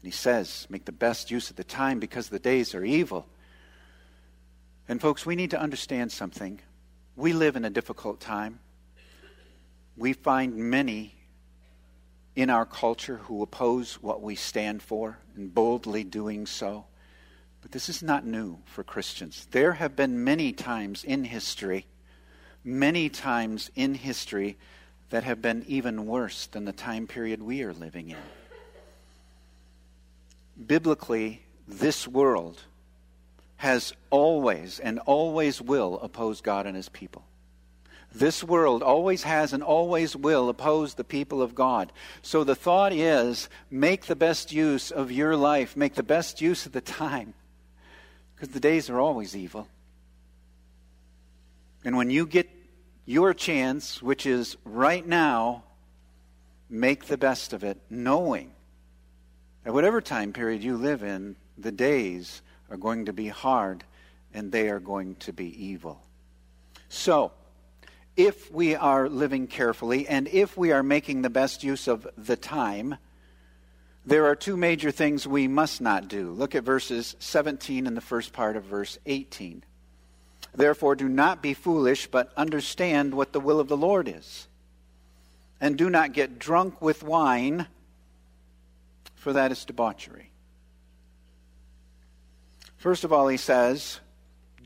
And 0.00 0.06
he 0.06 0.12
says, 0.12 0.66
make 0.70 0.84
the 0.84 0.92
best 0.92 1.30
use 1.30 1.50
of 1.50 1.56
the 1.56 1.64
time 1.64 1.98
because 1.98 2.28
the 2.28 2.38
days 2.38 2.74
are 2.74 2.84
evil. 2.84 3.26
And, 4.88 5.00
folks, 5.00 5.26
we 5.26 5.34
need 5.34 5.50
to 5.50 5.60
understand 5.60 6.12
something. 6.12 6.60
We 7.16 7.32
live 7.32 7.56
in 7.56 7.64
a 7.64 7.70
difficult 7.70 8.20
time. 8.20 8.60
We 9.96 10.12
find 10.12 10.54
many 10.56 11.16
in 12.36 12.48
our 12.48 12.64
culture 12.64 13.16
who 13.16 13.42
oppose 13.42 13.94
what 13.94 14.22
we 14.22 14.36
stand 14.36 14.80
for 14.82 15.18
and 15.34 15.52
boldly 15.52 16.04
doing 16.04 16.46
so. 16.46 16.86
But 17.60 17.72
this 17.72 17.88
is 17.88 18.00
not 18.00 18.24
new 18.24 18.58
for 18.64 18.84
Christians. 18.84 19.48
There 19.50 19.72
have 19.72 19.96
been 19.96 20.22
many 20.22 20.52
times 20.52 21.02
in 21.02 21.24
history, 21.24 21.86
many 22.62 23.08
times 23.08 23.72
in 23.74 23.94
history 23.94 24.56
that 25.10 25.24
have 25.24 25.42
been 25.42 25.64
even 25.66 26.06
worse 26.06 26.46
than 26.46 26.64
the 26.64 26.72
time 26.72 27.08
period 27.08 27.42
we 27.42 27.64
are 27.64 27.72
living 27.72 28.10
in 28.10 28.18
biblically, 30.66 31.42
this 31.66 32.08
world 32.08 32.62
has 33.56 33.92
always 34.10 34.78
and 34.78 34.98
always 35.00 35.60
will 35.60 35.98
oppose 36.00 36.40
God 36.40 36.66
and 36.66 36.76
his 36.76 36.88
people. 36.88 37.24
This 38.14 38.42
world 38.42 38.82
always 38.82 39.22
has 39.24 39.52
and 39.52 39.62
always 39.62 40.16
will 40.16 40.48
oppose 40.48 40.94
the 40.94 41.04
people 41.04 41.42
of 41.42 41.54
God. 41.54 41.92
So 42.22 42.42
the 42.42 42.54
thought 42.54 42.92
is 42.92 43.48
make 43.70 44.06
the 44.06 44.16
best 44.16 44.50
use 44.50 44.90
of 44.90 45.12
your 45.12 45.36
life, 45.36 45.76
make 45.76 45.94
the 45.94 46.02
best 46.02 46.40
use 46.40 46.64
of 46.64 46.72
the 46.72 46.80
time, 46.80 47.34
because 48.34 48.48
the 48.48 48.60
days 48.60 48.88
are 48.88 49.00
always 49.00 49.36
evil. 49.36 49.68
And 51.84 51.96
when 51.96 52.10
you 52.10 52.26
get 52.26 52.48
your 53.04 53.34
chance, 53.34 54.02
which 54.02 54.24
is 54.24 54.56
right 54.64 55.06
now, 55.06 55.64
make 56.70 57.06
the 57.06 57.18
best 57.18 57.52
of 57.52 57.62
it, 57.62 57.78
knowing 57.90 58.52
at 59.68 59.74
whatever 59.74 60.00
time 60.00 60.32
period 60.32 60.64
you 60.64 60.78
live 60.78 61.02
in, 61.02 61.36
the 61.58 61.70
days 61.70 62.40
are 62.70 62.78
going 62.78 63.04
to 63.04 63.12
be 63.12 63.28
hard 63.28 63.84
and 64.32 64.50
they 64.50 64.70
are 64.70 64.80
going 64.80 65.14
to 65.16 65.30
be 65.30 65.66
evil. 65.66 66.00
So, 66.88 67.32
if 68.16 68.50
we 68.50 68.74
are 68.74 69.10
living 69.10 69.46
carefully 69.46 70.08
and 70.08 70.26
if 70.28 70.56
we 70.56 70.72
are 70.72 70.82
making 70.82 71.20
the 71.20 71.28
best 71.28 71.62
use 71.64 71.86
of 71.86 72.08
the 72.16 72.34
time, 72.34 72.96
there 74.06 74.24
are 74.24 74.34
two 74.34 74.56
major 74.56 74.90
things 74.90 75.26
we 75.26 75.46
must 75.48 75.82
not 75.82 76.08
do. 76.08 76.30
Look 76.30 76.54
at 76.54 76.64
verses 76.64 77.14
17 77.18 77.86
and 77.86 77.94
the 77.94 78.00
first 78.00 78.32
part 78.32 78.56
of 78.56 78.64
verse 78.64 78.96
18. 79.04 79.62
Therefore, 80.54 80.96
do 80.96 81.10
not 81.10 81.42
be 81.42 81.52
foolish, 81.52 82.06
but 82.06 82.32
understand 82.38 83.12
what 83.12 83.34
the 83.34 83.40
will 83.40 83.60
of 83.60 83.68
the 83.68 83.76
Lord 83.76 84.08
is. 84.08 84.48
And 85.60 85.76
do 85.76 85.90
not 85.90 86.14
get 86.14 86.38
drunk 86.38 86.80
with 86.80 87.02
wine 87.02 87.66
for 89.28 89.34
that 89.34 89.52
is 89.52 89.66
debauchery. 89.66 90.30
First 92.78 93.04
of 93.04 93.12
all, 93.12 93.28
he 93.28 93.36
says, 93.36 94.00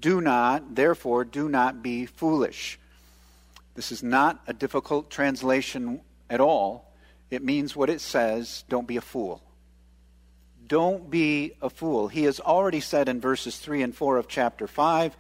Do 0.01 0.21
not, 0.21 0.77
therefore, 0.77 1.25
do 1.25 1.49
not 1.49 1.83
be 1.83 2.07
foolish. 2.07 2.79
This 3.75 3.91
is 3.91 4.05
not 4.05 4.41
a 4.47 4.53
difficult 4.53 5.11
translation 5.11 6.01
at 6.31 6.41
all. 6.41 6.95
It 7.29 7.43
means 7.43 7.75
what 7.75 7.91
it 7.91 8.01
says 8.01 8.63
don't 8.69 8.87
be 8.87 8.99
a 8.99 9.01
fool. 9.01 9.43
Don't 10.65 11.11
be 11.11 11.55
a 11.61 11.69
fool. 11.69 12.07
He 12.07 12.23
has 12.23 12.39
already 12.39 12.79
said 12.79 13.09
in 13.09 13.21
verses 13.21 13.59
3 13.59 13.83
and 13.83 13.93
4 13.93 14.17
of 14.17 14.29
chapter 14.29 14.69
5 14.69 15.17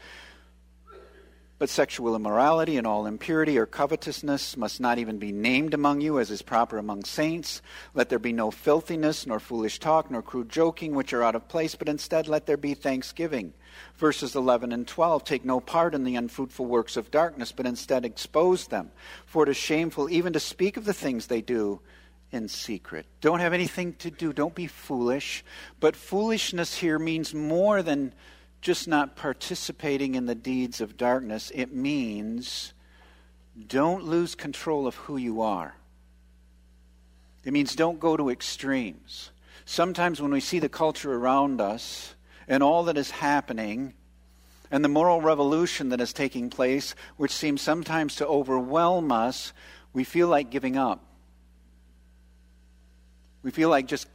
but 1.62 1.71
sexual 1.71 2.16
immorality 2.16 2.76
and 2.76 2.88
all 2.88 3.07
impurity 3.07 3.57
or 3.57 3.66
covetousness 3.66 4.57
must 4.57 4.81
not 4.81 4.99
even 4.99 5.19
be 5.19 5.31
named 5.31 5.75
among 5.75 6.00
you, 6.00 6.19
as 6.19 6.28
is 6.28 6.42
proper 6.42 6.76
among 6.76 7.04
saints. 7.04 7.62
Let 7.95 8.09
there 8.09 8.19
be 8.19 8.33
no 8.33 8.50
filthiness, 8.50 9.28
nor 9.28 9.38
foolish 9.38 9.78
talk, 9.78 10.11
nor 10.11 10.23
crude 10.23 10.49
joking, 10.49 10.92
which 10.92 11.12
are 11.12 11.23
out 11.23 11.37
of 11.37 11.47
place, 11.47 11.76
but 11.76 11.88
instead 11.88 12.26
let 12.26 12.47
there 12.47 12.57
be 12.57 12.75
thanksgiving. 12.75 13.54
Verses 13.95 14.35
11 14.35 14.73
and 14.73 14.88
12 14.88 15.23
Take 15.23 15.45
no 15.45 15.61
part 15.61 15.95
in 15.95 16.02
the 16.02 16.16
unfruitful 16.16 16.66
works 16.66 16.97
of 16.97 17.12
darkness, 17.12 17.52
but 17.52 17.64
instead 17.64 18.04
expose 18.04 18.66
them. 18.66 18.90
For 19.25 19.45
it 19.45 19.49
is 19.49 19.57
shameful 19.57 20.11
even 20.11 20.33
to 20.33 20.40
speak 20.40 20.76
of 20.76 20.85
the 20.85 20.92
things 20.92 21.28
they 21.28 21.42
do 21.42 21.81
in 22.33 22.49
secret. 22.49 23.07
Don't 23.21 23.38
have 23.38 23.52
anything 23.52 23.92
to 24.00 24.11
do. 24.11 24.33
Don't 24.33 24.57
be 24.57 24.66
foolish. 24.66 25.45
But 25.78 25.95
foolishness 25.95 26.76
here 26.76 26.99
means 26.99 27.33
more 27.33 27.85
than 27.85 28.14
just 28.62 28.88
not 28.88 29.16
participating 29.16 30.14
in 30.14 30.26
the 30.26 30.35
deeds 30.35 30.81
of 30.81 30.97
darkness, 30.97 31.52
it 31.54 31.75
means 31.75 32.73
don't 33.66 34.04
lose 34.04 34.35
control 34.35 34.87
of 34.87 34.95
who 34.95 35.16
you 35.16 35.42
are. 35.42 35.75
It 37.45 37.52
means 37.52 37.75
don't 37.75 38.00
go 38.00 38.16
to 38.16 38.31
extremes. 38.31 39.31
Sometimes 39.64 40.23
when 40.23 40.31
we 40.31 40.40
see 40.40 40.61
the 40.61 40.69
culture 40.69 41.12
around 41.12 41.61
us 41.61 42.14
and 42.49 42.62
all 42.62 42.85
that 42.85 42.97
is 42.97 43.11
happening, 43.11 43.95
and 44.71 44.83
the 44.83 44.88
moral 44.88 45.21
revolution 45.21 45.90
that 45.90 46.00
is 46.00 46.14
taking 46.14 46.49
place, 46.49 46.95
which 47.19 47.31
seems 47.31 47.61
sometimes 47.61 48.16
to 48.16 48.26
overwhelm 48.26 49.12
us, 49.12 49.52
we 49.92 50.02
feel 50.02 50.28
like 50.28 50.50
giving 50.50 50.78
up. 50.78 51.04
We 53.42 53.50
feel 53.50 53.69
like 53.69 53.87
just 53.87 54.09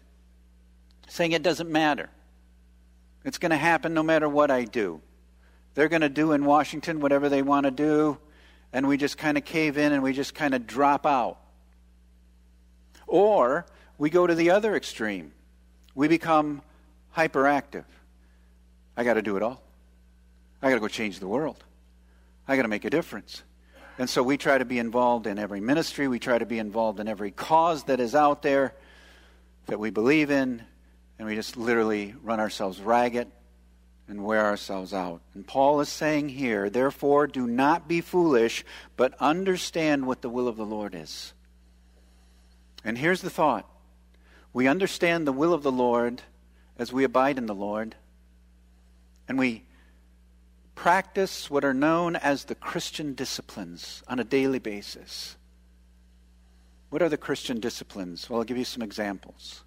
saying 1.07 1.33
it 1.33 1.43
doesn't 1.43 1.69
matter. 1.69 2.09
It's 3.27 3.39
going 3.39 3.49
to 3.49 3.57
happen 3.57 3.93
no 3.93 4.03
matter 4.03 4.29
what 4.29 4.49
I 4.49 4.63
do. 4.63 5.01
They're 5.73 5.89
going 5.89 6.01
to 6.01 6.07
do 6.07 6.31
in 6.31 6.45
Washington 6.45 7.01
whatever 7.01 7.27
they 7.27 7.41
want 7.41 7.65
to 7.65 7.71
do, 7.71 8.17
and 8.71 8.87
we 8.87 8.95
just 8.95 9.17
kind 9.17 9.37
of 9.37 9.43
cave 9.43 9.77
in 9.77 9.91
and 9.91 10.01
we 10.01 10.13
just 10.13 10.33
kind 10.33 10.53
of 10.53 10.65
drop 10.65 11.05
out. 11.05 11.37
Or 13.05 13.65
we 13.97 14.09
go 14.09 14.25
to 14.25 14.33
the 14.33 14.51
other 14.51 14.77
extreme. 14.77 15.33
We 15.93 16.07
become 16.07 16.61
hyperactive. 17.17 17.83
I 18.95 19.03
got 19.03 19.15
to 19.15 19.21
do 19.21 19.35
it 19.35 19.43
all. 19.43 19.61
I 20.61 20.69
got 20.69 20.75
to 20.75 20.81
go 20.81 20.87
change 20.87 21.19
the 21.19 21.27
world. 21.27 21.61
I 22.47 22.55
got 22.55 22.61
to 22.61 22.69
make 22.69 22.85
a 22.85 22.89
difference. 22.89 23.43
And 23.97 24.09
so 24.09 24.23
we 24.23 24.37
try 24.37 24.57
to 24.57 24.63
be 24.63 24.79
involved 24.79 25.27
in 25.27 25.37
every 25.37 25.59
ministry, 25.59 26.07
we 26.07 26.19
try 26.19 26.37
to 26.37 26.45
be 26.45 26.59
involved 26.59 27.01
in 27.01 27.09
every 27.09 27.31
cause 27.31 27.83
that 27.83 27.99
is 27.99 28.15
out 28.15 28.41
there 28.41 28.73
that 29.65 29.81
we 29.81 29.89
believe 29.89 30.31
in, 30.31 30.63
and 31.17 31.27
we 31.27 31.35
just 31.35 31.57
literally 31.57 32.13
run 32.23 32.39
ourselves 32.39 32.79
ragged 32.79 33.27
and 34.07 34.23
wear 34.23 34.45
ourselves 34.45 34.93
out. 34.93 35.21
And 35.33 35.45
Paul 35.45 35.81
is 35.81 35.89
saying 35.89 36.29
here, 36.29 36.69
therefore, 36.69 37.27
do 37.27 37.45
not 37.45 37.87
be 37.87 38.01
foolish, 38.01 38.63
but 38.95 39.13
understand 39.19 40.05
what 40.05 40.21
the 40.21 40.29
will 40.29 40.47
of 40.47 40.55
the 40.55 40.65
Lord 40.65 40.95
is. 40.95 41.33
And 42.83 42.97
here's 42.97 43.21
the 43.21 43.29
thought 43.29 43.65
we 44.53 44.67
understand 44.67 45.27
the 45.27 45.33
will 45.33 45.53
of 45.53 45.63
the 45.63 45.71
Lord 45.71 46.21
as 46.77 46.93
we 46.93 47.03
abide 47.03 47.37
in 47.37 47.47
the 47.47 47.55
Lord, 47.55 47.95
and 49.27 49.37
we 49.37 49.63
practice 50.73 51.49
what 51.49 51.65
are 51.65 51.73
known 51.73 52.15
as 52.15 52.45
the 52.45 52.55
Christian 52.55 53.13
disciplines 53.13 54.03
on 54.07 54.19
a 54.19 54.23
daily 54.23 54.59
basis. 54.59 55.35
What 56.89 57.01
are 57.01 57.09
the 57.09 57.17
Christian 57.17 57.59
disciplines? 57.59 58.29
Well, 58.29 58.39
I'll 58.39 58.45
give 58.45 58.57
you 58.57 58.63
some 58.63 58.83
examples. 58.83 59.63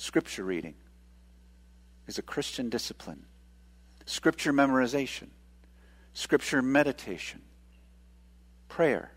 Scripture 0.00 0.44
reading 0.44 0.76
is 2.06 2.16
a 2.16 2.22
Christian 2.22 2.70
discipline. 2.70 3.26
Scripture 4.06 4.50
memorization, 4.50 5.26
Scripture 6.14 6.62
meditation, 6.62 7.42
prayer, 8.66 9.12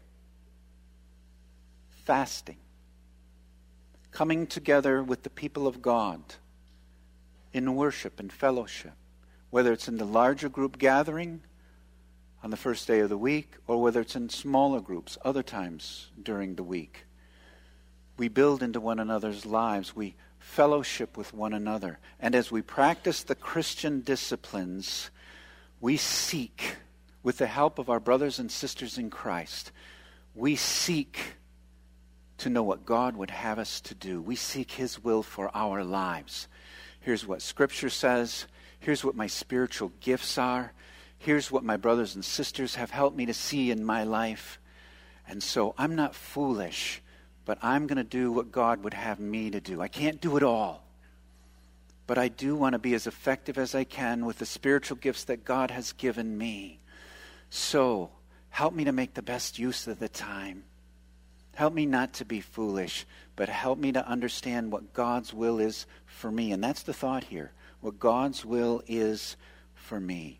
fasting, 2.03 2.57
coming 4.11 4.45
together 4.45 5.01
with 5.01 5.23
the 5.23 5.29
people 5.29 5.67
of 5.67 5.81
God 5.81 6.21
in 7.53 7.75
worship 7.75 8.19
and 8.19 8.31
fellowship, 8.31 8.91
whether 9.51 9.71
it's 9.71 9.87
in 9.87 9.95
the 9.95 10.03
larger 10.03 10.49
group 10.49 10.77
gathering 10.77 11.43
on 12.43 12.49
the 12.49 12.57
first 12.57 12.87
day 12.87 12.99
of 12.99 13.07
the 13.07 13.17
week 13.17 13.53
or 13.67 13.81
whether 13.81 14.01
it's 14.01 14.17
in 14.17 14.27
smaller 14.27 14.81
groups 14.81 15.17
other 15.23 15.43
times 15.43 16.11
during 16.21 16.55
the 16.55 16.61
week. 16.61 17.05
We 18.17 18.27
build 18.27 18.61
into 18.61 18.81
one 18.81 18.99
another's 18.99 19.45
lives. 19.45 19.95
We 19.95 20.15
fellowship 20.43 21.17
with 21.17 21.33
one 21.33 21.53
another. 21.53 21.97
And 22.19 22.35
as 22.35 22.51
we 22.51 22.61
practice 22.61 23.23
the 23.23 23.33
Christian 23.33 24.01
disciplines, 24.01 25.09
we 25.79 25.97
seek, 25.97 26.75
with 27.23 27.37
the 27.37 27.47
help 27.47 27.79
of 27.79 27.89
our 27.89 27.99
brothers 27.99 28.37
and 28.37 28.51
sisters 28.51 28.97
in 28.97 29.09
Christ, 29.09 29.71
we 30.35 30.55
seek 30.55 31.37
to 32.39 32.49
know 32.49 32.61
what 32.61 32.85
God 32.85 33.15
would 33.15 33.31
have 33.31 33.57
us 33.57 33.79
to 33.81 33.95
do. 33.95 34.21
We 34.21 34.35
seek 34.35 34.71
His 34.71 35.01
will 35.01 35.23
for 35.23 35.49
our 35.55 35.83
lives. 35.83 36.47
Here's 36.99 37.25
what 37.25 37.41
Scripture 37.41 37.89
says. 37.89 38.45
Here's 38.79 39.03
what 39.03 39.15
my 39.15 39.27
spiritual 39.27 39.91
gifts 40.01 40.37
are. 40.37 40.73
Here's 41.17 41.51
what 41.51 41.63
my 41.63 41.77
brothers 41.77 42.15
and 42.15 42.23
sisters 42.23 42.75
have 42.75 42.91
helped 42.91 43.15
me 43.15 43.25
to 43.25 43.33
see 43.33 43.71
in 43.71 43.85
my 43.85 44.03
life. 44.03 44.59
And 45.27 45.41
so 45.41 45.73
I'm 45.77 45.95
not 45.95 46.15
foolish 46.15 47.01
but 47.45 47.57
I'm 47.61 47.87
going 47.87 47.97
to 47.97 48.03
do 48.03 48.31
what 48.31 48.51
God 48.51 48.83
would 48.83 48.93
have 48.93 49.19
me 49.19 49.49
to 49.51 49.59
do. 49.59 49.81
I 49.81 49.87
can't 49.87 50.21
do 50.21 50.37
it 50.37 50.43
all. 50.43 50.83
But 52.07 52.17
I 52.17 52.27
do 52.27 52.55
want 52.55 52.73
to 52.73 52.79
be 52.79 52.93
as 52.93 53.07
effective 53.07 53.57
as 53.57 53.75
I 53.75 53.83
can 53.83 54.25
with 54.25 54.39
the 54.39 54.45
spiritual 54.45 54.97
gifts 54.97 55.25
that 55.25 55.45
God 55.45 55.71
has 55.71 55.93
given 55.93 56.37
me. 56.37 56.79
So, 57.49 58.09
help 58.49 58.73
me 58.73 58.83
to 58.85 58.91
make 58.91 59.13
the 59.13 59.21
best 59.21 59.57
use 59.57 59.87
of 59.87 59.99
the 59.99 60.09
time. 60.09 60.63
Help 61.55 61.73
me 61.73 61.85
not 61.85 62.13
to 62.15 62.25
be 62.25 62.41
foolish, 62.41 63.05
but 63.35 63.47
help 63.47 63.77
me 63.77 63.91
to 63.91 64.07
understand 64.07 64.71
what 64.71 64.93
God's 64.93 65.33
will 65.33 65.59
is 65.59 65.85
for 66.05 66.31
me. 66.31 66.51
And 66.51 66.63
that's 66.63 66.83
the 66.83 66.93
thought 66.93 67.25
here 67.25 67.51
what 67.79 67.99
God's 67.99 68.45
will 68.45 68.81
is 68.87 69.35
for 69.75 69.99
me. 69.99 70.39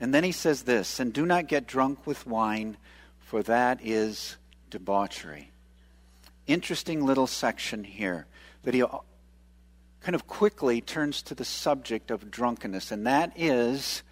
And 0.00 0.14
then 0.14 0.24
he 0.24 0.32
says 0.32 0.62
this 0.62 0.98
and 0.98 1.12
do 1.12 1.26
not 1.26 1.46
get 1.46 1.66
drunk 1.66 2.06
with 2.06 2.26
wine, 2.26 2.76
for 3.20 3.42
that 3.42 3.80
is 3.82 4.36
debauchery 4.70 5.50
interesting 6.46 7.04
little 7.04 7.26
section 7.26 7.84
here 7.84 8.26
that 8.62 8.74
he 8.74 8.82
kind 10.00 10.14
of 10.14 10.26
quickly 10.26 10.80
turns 10.80 11.22
to 11.22 11.34
the 11.34 11.44
subject 11.44 12.10
of 12.10 12.30
drunkenness, 12.30 12.90
and 12.90 13.06
that 13.06 13.32
is 13.36 14.02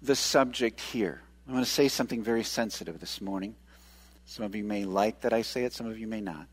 the 0.00 0.16
subject 0.16 0.80
here. 0.80 1.20
I'm 1.46 1.52
going 1.52 1.64
to 1.64 1.70
say 1.70 1.88
something 1.88 2.22
very 2.22 2.44
sensitive 2.44 3.00
this 3.00 3.20
morning. 3.20 3.54
Some 4.26 4.44
of 4.44 4.54
you 4.54 4.64
may 4.64 4.84
like 4.84 5.22
that 5.22 5.32
I 5.32 5.42
say 5.42 5.64
it, 5.64 5.72
some 5.72 5.86
of 5.86 5.98
you 5.98 6.06
may 6.06 6.20
not. 6.20 6.46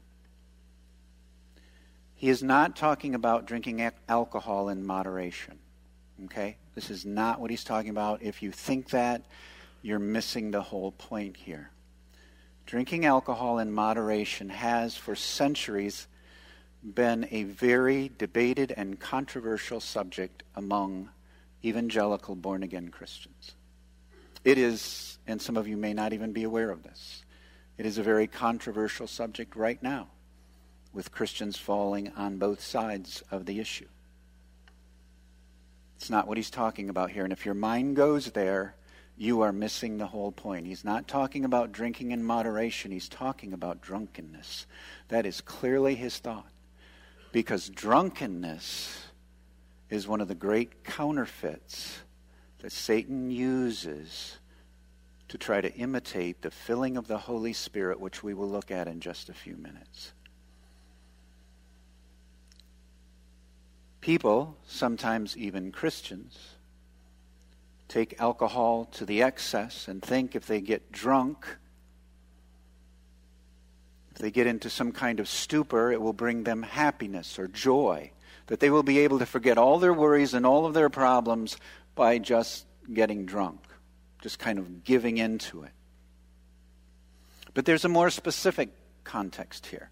He 2.16 2.30
is 2.30 2.42
not 2.42 2.76
talking 2.76 3.14
about 3.14 3.46
drinking 3.46 3.90
alcohol 4.08 4.70
in 4.70 4.86
moderation. 4.86 5.60
Okay? 6.26 6.58
This 6.74 6.90
is 6.90 7.06
not 7.06 7.42
what 7.42 7.52
he's 7.52 7.66
talking 7.66 7.90
about. 7.90 8.22
If 8.22 8.42
you 8.42 8.52
think 8.52 8.92
that, 8.92 9.22
you're 9.82 10.00
missing 10.00 10.52
the 10.52 10.62
whole 10.62 10.92
point 10.92 11.38
here. 11.38 11.70
Drinking 12.66 13.06
alcohol 13.06 13.60
in 13.60 13.72
moderation 13.72 14.50
has, 14.50 14.96
for 14.98 15.16
centuries, 15.16 16.08
been 16.84 17.28
a 17.32 17.44
very 17.44 18.12
debated 18.18 18.74
and 18.76 19.00
controversial 19.00 19.80
subject 19.80 20.44
among 20.56 21.10
evangelical 21.64 22.36
born 22.36 22.64
again 22.64 22.90
Christians. 22.90 23.52
It 24.44 24.58
is, 24.58 25.18
and 25.28 25.42
some 25.42 25.58
of 25.58 25.68
you 25.68 25.78
may 25.78 25.94
not 25.94 26.14
even 26.14 26.32
be 26.32 26.44
aware 26.44 26.72
of 26.72 26.84
this, 26.84 27.24
it 27.78 27.86
is 27.86 27.98
a 27.98 28.04
very 28.04 28.28
controversial 28.28 29.08
subject 29.08 29.56
right 29.56 29.82
now, 29.84 30.08
with 30.94 31.12
Christians 31.12 31.58
falling 31.58 32.12
on 32.16 32.38
both 32.38 32.62
sides 32.62 33.24
of 33.30 33.46
the 33.46 33.60
issue. 33.60 33.88
It's 35.98 36.10
not 36.10 36.28
what 36.28 36.38
he's 36.38 36.50
talking 36.50 36.90
about 36.90 37.12
here. 37.12 37.24
And 37.24 37.34
if 37.34 37.46
your 37.46 37.56
mind 37.56 37.96
goes 37.96 38.32
there, 38.32 38.76
you 39.18 39.42
are 39.42 39.52
missing 39.52 39.98
the 39.98 40.08
whole 40.08 40.32
point. 40.32 40.66
He's 40.66 40.84
not 40.84 41.08
talking 41.08 41.46
about 41.46 41.72
drinking 41.72 42.12
in 42.12 42.24
moderation, 42.24 42.92
he's 42.92 43.10
talking 43.10 43.54
about 43.54 43.82
drunkenness. 43.82 44.66
That 45.08 45.26
is 45.26 45.42
clearly 45.42 45.96
his 45.96 46.18
thought. 46.18 46.50
Because 47.32 47.70
drunkenness 47.70 49.06
is 49.90 50.08
one 50.08 50.22
of 50.22 50.28
the 50.28 50.36
great 50.36 50.84
counterfeits 50.84 52.00
that 52.60 52.72
Satan 52.72 53.30
uses 53.30 54.38
to 55.28 55.38
try 55.38 55.62
to 55.62 55.74
imitate 55.74 56.42
the 56.42 56.52
filling 56.52 56.98
of 56.98 57.08
the 57.08 57.18
Holy 57.18 57.54
Spirit, 57.54 58.00
which 58.00 58.24
we 58.24 58.34
will 58.34 58.50
look 58.50 58.72
at 58.72 58.88
in 58.88 59.00
just 59.00 59.30
a 59.30 59.34
few 59.34 59.58
minutes. 59.58 60.14
People, 64.02 64.56
sometimes 64.68 65.36
even 65.36 65.72
Christians, 65.72 66.55
take 67.88 68.20
alcohol 68.20 68.86
to 68.86 69.06
the 69.06 69.22
excess 69.22 69.88
and 69.88 70.02
think 70.02 70.36
if 70.36 70.48
they 70.48 70.62
get 70.62 70.92
drunk, 70.92 71.46
If 74.16 74.22
they 74.22 74.32
get 74.32 74.48
into 74.48 74.70
some 74.70 74.94
kind 74.94 75.20
of 75.20 75.28
stupor, 75.28 75.92
it 75.92 76.02
will 76.02 76.14
bring 76.14 76.46
them 76.46 76.64
happiness 76.64 77.38
or 77.38 77.50
joy, 77.50 78.12
that 78.48 78.62
they 78.62 78.70
will 78.70 78.82
be 78.82 79.00
able 79.00 79.20
to 79.20 79.26
forget 79.26 79.58
all 79.58 79.78
their 79.78 79.94
worries 79.94 80.34
and 80.34 80.46
all 80.46 80.66
of 80.66 80.74
their 80.74 80.90
problems 80.90 81.58
by 81.96 82.18
just 82.20 82.66
getting 82.94 83.26
drunk, 83.26 83.60
just 84.22 84.40
kind 84.40 84.58
of 84.58 84.86
giving 84.86 85.18
into 85.18 85.64
it. 85.64 85.72
But 87.54 87.66
there's 87.66 87.84
a 87.84 87.90
more 87.90 88.10
specific 88.10 88.70
context 89.04 89.66
here. 89.66 89.90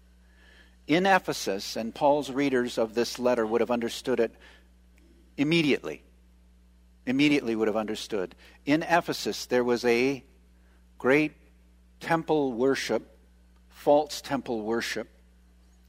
In 0.86 1.04
Ephesus, 1.04 1.76
and 1.76 1.94
Paul's 1.94 2.30
readers 2.30 2.78
of 2.78 2.94
this 2.94 3.18
letter 3.18 3.44
would 3.44 3.60
have 3.60 3.70
understood 3.70 4.20
it 4.20 4.34
immediately. 5.36 6.02
Immediately 7.06 7.54
would 7.54 7.68
have 7.68 7.76
understood. 7.76 8.34
In 8.64 8.82
Ephesus, 8.82 9.46
there 9.46 9.64
was 9.64 9.84
a 9.84 10.24
great 10.98 11.32
temple 12.00 12.52
worship, 12.52 13.16
false 13.68 14.20
temple 14.20 14.62
worship, 14.62 15.08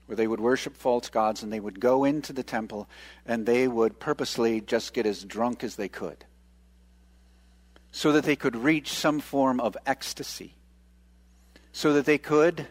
where 0.06 0.15
they 0.15 0.28
would 0.28 0.39
worship 0.39 0.75
false 0.75 1.10
gods 1.10 1.41
and 1.41 1.51
they 1.51 1.60
would 1.60 1.80
go 1.80 2.04
into 2.04 2.34
the 2.34 2.43
temple 2.43 2.88
and 3.25 3.45
they 3.45 3.67
would 3.67 3.99
purposely 3.99 4.62
just 4.62 4.93
get 4.93 5.06
as 5.06 5.23
drunk 5.23 5.63
as 5.63 5.75
they 5.75 5.89
could 5.89 6.25
so 7.95 8.12
that 8.12 8.25
they 8.25 8.36
could 8.36 8.58
reach 8.58 8.91
some 8.91 9.21
form 9.21 9.58
of 9.62 9.78
ecstasy, 9.86 10.54
so 11.71 11.93
that 11.93 12.04
they 12.04 12.17
could 12.17 12.67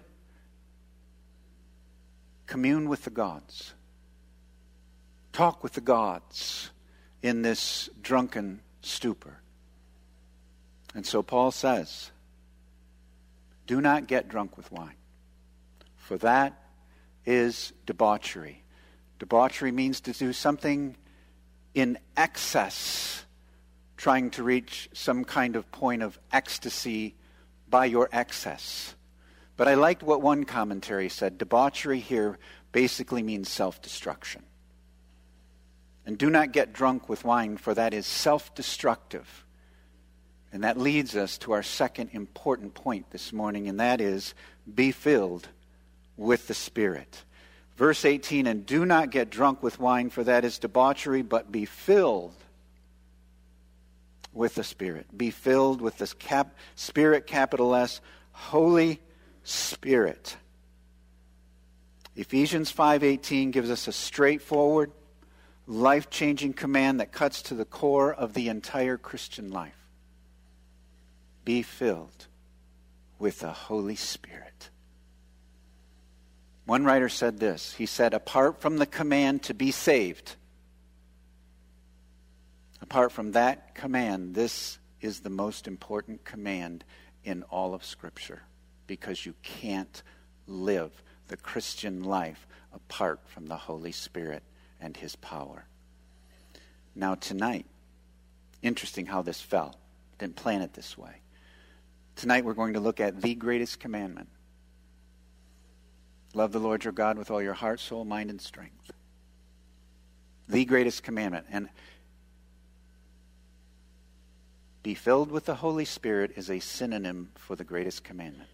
commune 2.45 2.91
with 2.91 3.05
the 3.05 3.11
gods, 3.11 3.73
talk 5.33 5.63
with 5.63 5.73
the 5.73 5.81
gods 5.81 6.71
in 7.25 7.41
this 7.41 7.89
drunken 8.03 8.61
stupor. 8.83 9.39
And 10.95 11.07
so 11.07 11.23
Paul 11.23 11.53
says, 11.53 12.11
Do 13.67 13.81
not 13.81 14.07
get 14.07 14.29
drunk 14.29 14.59
with 14.59 14.71
wine, 14.71 14.97
for 15.97 16.19
that 16.19 16.63
is 17.25 17.73
debauchery. 17.87 18.63
Debauchery 19.19 19.73
means 19.73 20.03
to 20.03 20.13
do 20.13 20.35
something 20.35 20.97
in 21.73 21.99
excess, 22.15 23.25
trying 23.97 24.29
to 24.33 24.43
reach 24.43 24.91
some 24.93 25.25
kind 25.25 25.57
of 25.57 25.73
point 25.73 26.03
of 26.03 26.19
ecstasy 26.31 27.15
by 27.71 27.87
your 27.87 28.11
excess. 28.13 28.95
But 29.57 29.67
I 29.67 29.77
liked 29.77 30.03
what 30.03 30.21
one 30.21 30.45
commentary 30.45 31.09
said. 31.09 31.39
Debauchery 31.39 32.01
here 32.01 32.39
basically 32.71 33.23
means 33.23 33.49
self 33.49 33.81
destruction. 33.81 34.43
And 36.07 36.19
do 36.19 36.29
not 36.29 36.53
get 36.53 36.73
drunk 36.73 37.09
with 37.09 37.25
wine, 37.25 37.57
for 37.57 37.75
that 37.75 37.95
is 37.95 38.07
self 38.07 38.55
destructive. 38.55 39.45
And 40.53 40.63
that 40.63 40.79
leads 40.79 41.17
us 41.17 41.39
to 41.39 41.53
our 41.53 41.63
second 41.63 42.11
important 42.13 42.75
point 42.75 43.11
this 43.11 43.33
morning, 43.33 43.69
and 43.69 43.81
that 43.81 44.01
is 44.01 44.35
be 44.73 44.93
filled 44.93 45.49
with 46.17 46.47
the 46.47 46.55
Spirit. 46.55 47.25
Verse 47.77 48.05
18, 48.05 48.47
and 48.47 48.65
do 48.65 48.87
not 48.87 49.11
get 49.11 49.31
drunk 49.31 49.63
with 49.63 49.81
wine, 49.81 50.11
for 50.11 50.23
that 50.23 50.45
is 50.45 50.59
debauchery, 50.59 51.23
but 51.23 51.51
be 51.51 51.65
filled 51.65 52.37
with 54.33 54.55
the 54.55 54.63
Spirit. 54.63 55.07
Be 55.17 55.31
filled 55.31 55.81
with 55.81 55.99
the 55.99 56.07
cap, 56.19 56.55
Spirit, 56.77 57.27
capital 57.27 57.75
S, 57.75 58.01
Holy 58.33 59.01
Spirit. 59.43 60.37
Ephesians 62.17 62.71
5:18 62.71 63.51
gives 63.51 63.71
us 63.71 63.89
a 63.89 63.93
straightforward, 63.93 64.93
life-changing 65.67 66.53
command 66.53 67.01
that 67.01 67.13
cuts 67.13 67.43
to 67.43 67.55
the 67.55 67.65
core 67.65 68.13
of 68.13 68.35
the 68.35 68.49
entire 68.49 68.97
Christian 68.97 69.51
life. 69.51 69.89
Be 71.45 71.63
filled 71.63 72.27
with 73.19 73.41
the 73.41 73.53
Holy 73.53 73.97
Spirit. 73.97 74.71
One 76.67 76.85
writer 76.85 77.09
said 77.09 77.39
this. 77.39 77.75
He 77.75 77.87
said, 77.87 78.15
apart 78.15 78.61
from 78.61 78.79
the 78.79 78.87
command 78.87 79.43
to 79.45 79.55
be 79.55 79.71
saved, 79.71 80.37
apart 82.81 83.13
from 83.13 83.33
that 83.33 83.75
command, 83.75 84.35
this 84.35 84.79
is 85.01 85.21
the 85.21 85.31
most 85.31 85.67
important 85.67 86.25
command 86.25 86.85
in 87.23 87.43
all 87.45 87.75
of 87.75 87.85
Scripture 87.85 88.43
because 88.87 89.27
you 89.27 89.35
can't 89.43 90.03
live 90.47 90.91
the 91.29 91.37
Christian 91.37 92.03
life 92.03 92.47
apart 92.73 93.21
from 93.27 93.47
the 93.47 93.57
Holy 93.57 93.93
Spirit 93.93 94.43
and 94.85 94.97
His 94.97 95.17
power. 95.17 95.67
Now, 96.95 97.17
tonight, 97.17 97.67
interesting 98.63 99.07
how 99.07 99.23
this 99.23 99.41
fell. 99.41 99.75
Didn't 100.19 100.37
plan 100.37 100.63
it 100.63 100.75
this 100.75 100.97
way. 100.97 101.17
Tonight, 102.15 102.45
we're 102.45 102.55
going 102.55 102.75
to 102.75 102.81
look 102.81 103.01
at 103.01 103.21
the 103.21 103.35
greatest 103.35 103.81
commandment 103.81 104.29
love 106.33 106.51
the 106.51 106.59
Lord 106.59 106.83
your 106.83 106.93
God 106.93 107.17
with 107.17 107.31
all 107.31 107.41
your 107.41 107.53
heart, 107.53 107.79
soul, 107.79 108.05
mind, 108.05 108.29
and 108.29 108.41
strength. 108.41 108.91
The 110.49 110.65
greatest 110.65 111.05
commandment. 111.05 111.47
And 111.49 111.69
be 114.83 114.95
filled 114.95 115.31
with 115.31 115.45
the 115.45 115.55
Holy 115.55 115.85
Spirit 115.85 116.33
is 116.35 116.51
a 116.51 116.59
synonym 116.59 117.31
for 117.37 117.55
the 117.55 117.63
greatest 117.63 118.03
commandment 118.03 118.51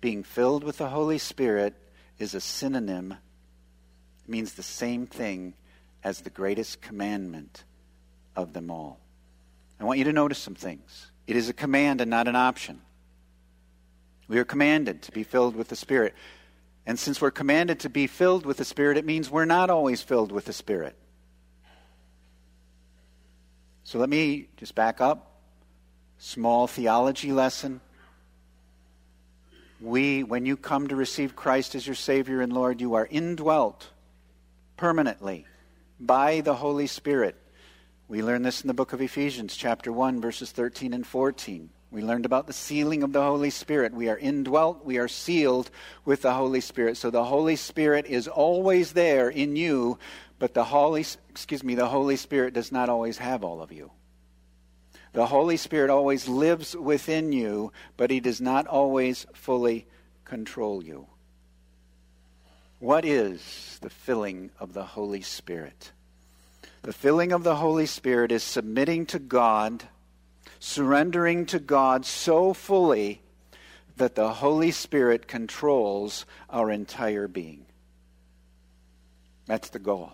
being 0.00 0.22
filled 0.22 0.64
with 0.64 0.78
the 0.78 0.88
Holy 0.88 1.18
Spirit 1.18 1.74
is 2.18 2.34
a 2.34 2.40
synonym, 2.40 3.14
means 4.30 4.54
the 4.54 4.62
same 4.62 5.06
thing 5.06 5.54
as 6.02 6.20
the 6.20 6.30
greatest 6.30 6.80
commandment 6.80 7.64
of 8.36 8.52
them 8.52 8.70
all. 8.70 8.98
I 9.78 9.84
want 9.84 9.98
you 9.98 10.04
to 10.04 10.12
notice 10.12 10.38
some 10.38 10.54
things. 10.54 11.10
It 11.26 11.36
is 11.36 11.48
a 11.48 11.52
command 11.52 12.00
and 12.00 12.10
not 12.10 12.28
an 12.28 12.36
option. 12.36 12.80
We 14.28 14.38
are 14.38 14.44
commanded 14.44 15.02
to 15.02 15.12
be 15.12 15.24
filled 15.24 15.56
with 15.56 15.68
the 15.68 15.76
Spirit. 15.76 16.14
And 16.86 16.98
since 16.98 17.20
we're 17.20 17.30
commanded 17.30 17.80
to 17.80 17.90
be 17.90 18.06
filled 18.06 18.46
with 18.46 18.56
the 18.56 18.64
Spirit, 18.64 18.96
it 18.96 19.04
means 19.04 19.30
we're 19.30 19.44
not 19.44 19.70
always 19.70 20.02
filled 20.02 20.32
with 20.32 20.44
the 20.44 20.52
Spirit. 20.52 20.96
So 23.84 23.98
let 23.98 24.08
me 24.08 24.48
just 24.56 24.74
back 24.74 25.00
up. 25.00 25.26
Small 26.18 26.66
theology 26.66 27.32
lesson 27.32 27.80
we, 29.80 30.22
when 30.22 30.44
you 30.44 30.56
come 30.56 30.88
to 30.88 30.96
receive 30.96 31.34
Christ 31.34 31.74
as 31.74 31.86
your 31.86 31.96
Savior 31.96 32.40
and 32.40 32.52
Lord, 32.52 32.80
you 32.80 32.94
are 32.94 33.08
indwelt 33.10 33.88
permanently 34.80 35.44
by 36.00 36.40
the 36.40 36.54
Holy 36.54 36.86
Spirit. 36.86 37.36
We 38.08 38.22
learn 38.22 38.40
this 38.40 38.62
in 38.62 38.66
the 38.66 38.72
book 38.72 38.94
of 38.94 39.02
Ephesians, 39.02 39.54
chapter 39.54 39.92
1, 39.92 40.22
verses 40.22 40.52
13 40.52 40.94
and 40.94 41.06
14. 41.06 41.68
We 41.90 42.00
learned 42.00 42.24
about 42.24 42.46
the 42.46 42.54
sealing 42.54 43.02
of 43.02 43.12
the 43.12 43.20
Holy 43.20 43.50
Spirit. 43.50 43.92
We 43.92 44.08
are 44.08 44.16
indwelt, 44.16 44.82
we 44.82 44.96
are 44.96 45.06
sealed 45.06 45.70
with 46.06 46.22
the 46.22 46.32
Holy 46.32 46.62
Spirit. 46.62 46.96
So 46.96 47.10
the 47.10 47.24
Holy 47.24 47.56
Spirit 47.56 48.06
is 48.06 48.26
always 48.26 48.94
there 48.94 49.28
in 49.28 49.54
you, 49.54 49.98
but 50.38 50.54
the 50.54 50.64
Holy 50.64 51.04
excuse 51.28 51.62
me, 51.62 51.74
the 51.74 51.86
Holy 51.86 52.16
Spirit 52.16 52.54
does 52.54 52.72
not 52.72 52.88
always 52.88 53.18
have 53.18 53.44
all 53.44 53.60
of 53.60 53.72
you. 53.72 53.90
The 55.12 55.26
Holy 55.26 55.58
Spirit 55.58 55.90
always 55.90 56.26
lives 56.26 56.74
within 56.74 57.32
you, 57.32 57.70
but 57.98 58.10
He 58.10 58.20
does 58.20 58.40
not 58.40 58.66
always 58.66 59.26
fully 59.34 59.86
control 60.24 60.82
you. 60.82 61.06
What 62.80 63.04
is 63.04 63.78
the 63.82 63.90
filling 63.90 64.50
of 64.58 64.72
the 64.72 64.84
Holy 64.84 65.20
Spirit? 65.20 65.92
The 66.80 66.94
filling 66.94 67.30
of 67.30 67.44
the 67.44 67.56
Holy 67.56 67.84
Spirit 67.84 68.32
is 68.32 68.42
submitting 68.42 69.04
to 69.06 69.18
God, 69.18 69.84
surrendering 70.58 71.44
to 71.46 71.58
God 71.58 72.06
so 72.06 72.54
fully 72.54 73.20
that 73.98 74.14
the 74.14 74.32
Holy 74.32 74.70
Spirit 74.70 75.28
controls 75.28 76.24
our 76.48 76.70
entire 76.70 77.28
being. 77.28 77.66
That's 79.44 79.68
the 79.68 79.78
goal. 79.78 80.12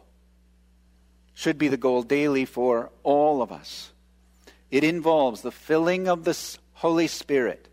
Should 1.35 1.59
be 1.59 1.69
the 1.69 1.77
goal 1.77 2.03
daily 2.03 2.47
for 2.47 2.91
all 3.05 3.43
of 3.43 3.53
us. 3.53 3.93
It 4.73 4.83
involves 4.83 5.43
the 5.43 5.53
filling 5.53 6.09
of 6.09 6.25
the 6.25 6.37
Holy 6.73 7.07
Spirit. 7.07 7.69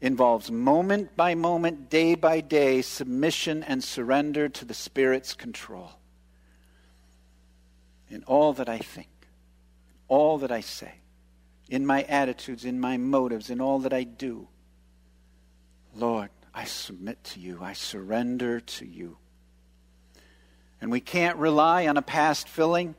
Involves 0.00 0.50
moment 0.50 1.16
by 1.16 1.34
moment, 1.34 1.90
day 1.90 2.14
by 2.14 2.40
day, 2.40 2.82
submission 2.82 3.64
and 3.64 3.82
surrender 3.82 4.48
to 4.48 4.64
the 4.64 4.74
Spirit's 4.74 5.34
control. 5.34 5.92
In 8.08 8.22
all 8.24 8.52
that 8.54 8.68
I 8.68 8.78
think, 8.78 9.08
all 10.06 10.38
that 10.38 10.52
I 10.52 10.60
say, 10.60 10.94
in 11.68 11.84
my 11.84 12.02
attitudes, 12.04 12.64
in 12.64 12.78
my 12.80 12.96
motives, 12.96 13.50
in 13.50 13.60
all 13.60 13.80
that 13.80 13.92
I 13.92 14.04
do. 14.04 14.48
Lord, 15.94 16.30
I 16.54 16.64
submit 16.64 17.22
to 17.24 17.40
you. 17.40 17.58
I 17.60 17.72
surrender 17.72 18.60
to 18.60 18.86
you. 18.86 19.18
And 20.80 20.90
we 20.90 21.00
can't 21.00 21.36
rely 21.36 21.86
on 21.86 21.96
a 21.96 22.02
past 22.02 22.48
filling 22.48 22.94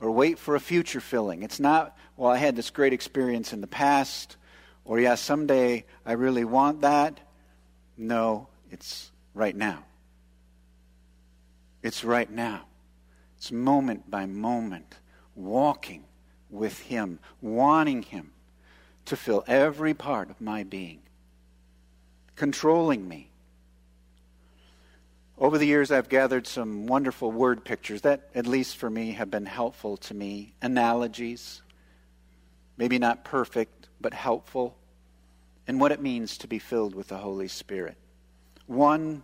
or 0.00 0.10
wait 0.10 0.38
for 0.38 0.54
a 0.54 0.60
future 0.60 1.00
filling. 1.00 1.42
It's 1.42 1.60
not, 1.60 1.96
well, 2.16 2.30
I 2.30 2.36
had 2.38 2.56
this 2.56 2.70
great 2.70 2.92
experience 2.92 3.52
in 3.52 3.60
the 3.60 3.66
past, 3.66 4.36
or 4.84 5.00
yeah, 5.00 5.14
someday 5.14 5.84
I 6.04 6.12
really 6.12 6.44
want 6.44 6.80
that. 6.82 7.20
No, 7.96 8.48
it's 8.70 9.10
right 9.34 9.54
now. 9.54 9.84
It's 11.82 12.04
right 12.04 12.30
now. 12.30 12.66
It's 13.36 13.52
moment 13.52 14.10
by 14.10 14.26
moment, 14.26 14.96
walking 15.34 16.04
with 16.50 16.78
Him, 16.80 17.18
wanting 17.40 18.02
Him 18.02 18.32
to 19.06 19.16
fill 19.16 19.44
every 19.46 19.94
part 19.94 20.30
of 20.30 20.40
my 20.40 20.62
being, 20.62 21.00
controlling 22.36 23.08
me, 23.08 23.30
Over 25.40 25.56
the 25.56 25.64
years, 25.64 25.90
I've 25.90 26.10
gathered 26.10 26.46
some 26.46 26.86
wonderful 26.86 27.32
word 27.32 27.64
pictures 27.64 28.02
that, 28.02 28.28
at 28.34 28.46
least 28.46 28.76
for 28.76 28.90
me, 28.90 29.12
have 29.12 29.30
been 29.30 29.46
helpful 29.46 29.96
to 29.96 30.12
me. 30.12 30.52
Analogies, 30.60 31.62
maybe 32.76 32.98
not 32.98 33.24
perfect, 33.24 33.79
but 34.00 34.14
helpful, 34.14 34.76
and 35.66 35.80
what 35.80 35.92
it 35.92 36.00
means 36.00 36.38
to 36.38 36.48
be 36.48 36.58
filled 36.58 36.94
with 36.94 37.08
the 37.08 37.18
Holy 37.18 37.48
Spirit. 37.48 37.96
One 38.66 39.22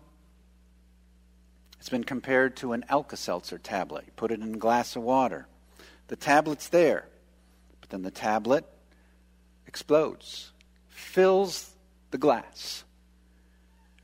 it's 1.87 1.89
been 1.89 2.03
compared 2.03 2.57
to 2.57 2.73
an 2.73 2.85
Alka 2.89 3.17
Seltzer 3.17 3.59
tablet. 3.59 4.05
You 4.07 4.13
put 4.17 4.33
it 4.33 4.41
in 4.41 4.55
a 4.55 4.59
glass 4.59 4.97
of 4.97 5.05
water. 5.05 5.47
The 6.09 6.17
tablet's 6.17 6.69
there, 6.69 7.07
but 7.81 7.91
then 7.91 8.03
the 8.03 8.11
tablet 8.11 8.65
explodes, 9.69 10.51
fills 10.89 11.71
the 12.11 12.19
glass. 12.19 12.83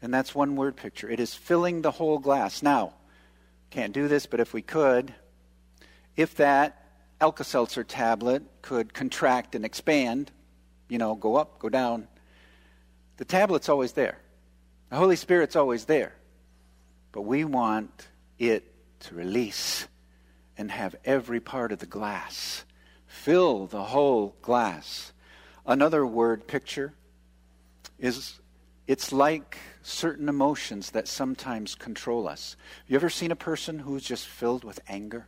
And 0.01 0.15
that's 0.15 0.33
one 0.33 0.55
word 0.55 0.77
picture. 0.77 1.11
It 1.11 1.19
is 1.19 1.35
filling 1.35 1.83
the 1.83 1.91
whole 1.91 2.21
glass. 2.21 2.63
Now, 2.63 2.93
can't 3.71 3.93
do 3.93 4.07
this, 4.07 4.27
but 4.27 4.39
if 4.39 4.53
we 4.53 4.63
could, 4.63 5.13
if 6.17 6.37
that 6.37 6.87
Alka 7.21 7.43
Seltzer 7.43 7.83
tablet 7.83 8.45
could 8.63 8.95
contract 8.95 9.57
and 9.57 9.65
expand, 9.65 10.31
you 10.93 10.99
know, 10.99 11.15
go 11.15 11.37
up, 11.37 11.59
go 11.59 11.71
down, 11.71 12.07
the 13.17 13.25
tablet's 13.25 13.71
always 13.71 13.93
there. 13.93 14.19
The 14.91 14.97
Holy 14.97 15.17
Spirit's 15.17 15.57
always 15.57 15.87
there. 15.87 16.13
But 17.13 17.23
we 17.23 17.45
want 17.45 18.09
it 18.39 18.71
to 19.01 19.15
release 19.15 19.89
and 20.59 20.71
have 20.71 20.95
every 21.03 21.41
part 21.41 21.73
of 21.73 21.79
the 21.79 21.87
glass. 21.87 22.67
Fill 23.07 23.67
the 23.69 23.83
whole 23.83 24.37
glass. 24.43 25.15
Another 25.65 26.05
word 26.05 26.47
picture 26.47 26.93
is 27.99 28.39
it's 28.87 29.13
like 29.13 29.57
certain 29.81 30.29
emotions 30.29 30.91
that 30.91 31.09
sometimes 31.09 31.75
control 31.75 32.29
us. 32.29 32.55
You 32.87 32.97
ever 32.97 33.09
seen 33.09 33.31
a 33.31 33.37
person 33.37 33.79
who's 33.79 34.05
just 34.05 34.27
filled 34.27 34.63
with 34.63 34.79
anger? 34.89 35.27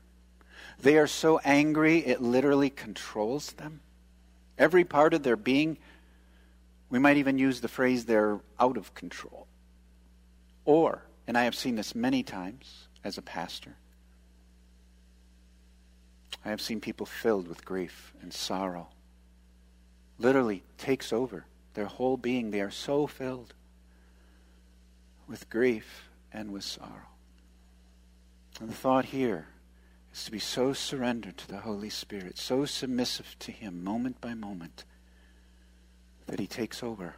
They 0.79 0.99
are 0.99 1.07
so 1.07 1.39
angry 1.39 2.01
it 2.01 2.21
literally 2.21 2.69
controls 2.69 3.53
them. 3.53 3.81
Every 4.59 4.85
part 4.85 5.15
of 5.15 5.23
their 5.23 5.37
being, 5.37 5.79
we 6.91 6.99
might 6.99 7.17
even 7.17 7.39
use 7.39 7.61
the 7.61 7.69
phrase 7.69 8.05
they're 8.05 8.41
out 8.59 8.77
of 8.77 8.95
control. 8.95 9.47
Or, 10.65 11.03
and 11.27 11.37
I 11.37 11.45
have 11.45 11.55
seen 11.55 11.77
this 11.77 11.95
many 11.95 12.23
times 12.23 12.89
as 13.03 13.19
a 13.19 13.23
pastor, 13.23 13.77
I 16.45 16.51
have 16.51 16.61
seen 16.61 16.81
people 16.81 17.07
filled 17.07 17.49
with 17.49 17.65
grief 17.65 18.13
and 18.21 18.33
sorrow. 18.33 18.89
Literally 20.19 20.63
takes 20.77 21.13
over 21.13 21.47
their 21.73 21.87
whole 21.87 22.17
being. 22.17 22.51
They 22.51 22.61
are 22.61 22.71
so 22.71 23.07
filled 23.07 23.55
with 25.27 25.49
grief 25.49 26.11
and 26.33 26.53
with 26.53 26.65
sorrow. 26.65 27.09
And 28.61 28.69
the 28.69 28.75
thought 28.75 29.07
here 29.07 29.47
is 30.15 30.25
to 30.25 30.31
be 30.31 30.39
so 30.39 30.73
surrendered 30.73 31.37
to 31.37 31.49
the 31.49 31.59
Holy 31.59 31.91
Spirit, 31.91 32.39
so 32.39 32.65
submissive 32.65 33.37
to 33.41 33.53
Him 33.53 33.83
moment 33.85 34.21
by 34.21 34.35
moment, 34.35 34.85
that 36.27 36.39
He 36.39 36.47
takes 36.47 36.83
over 36.83 37.17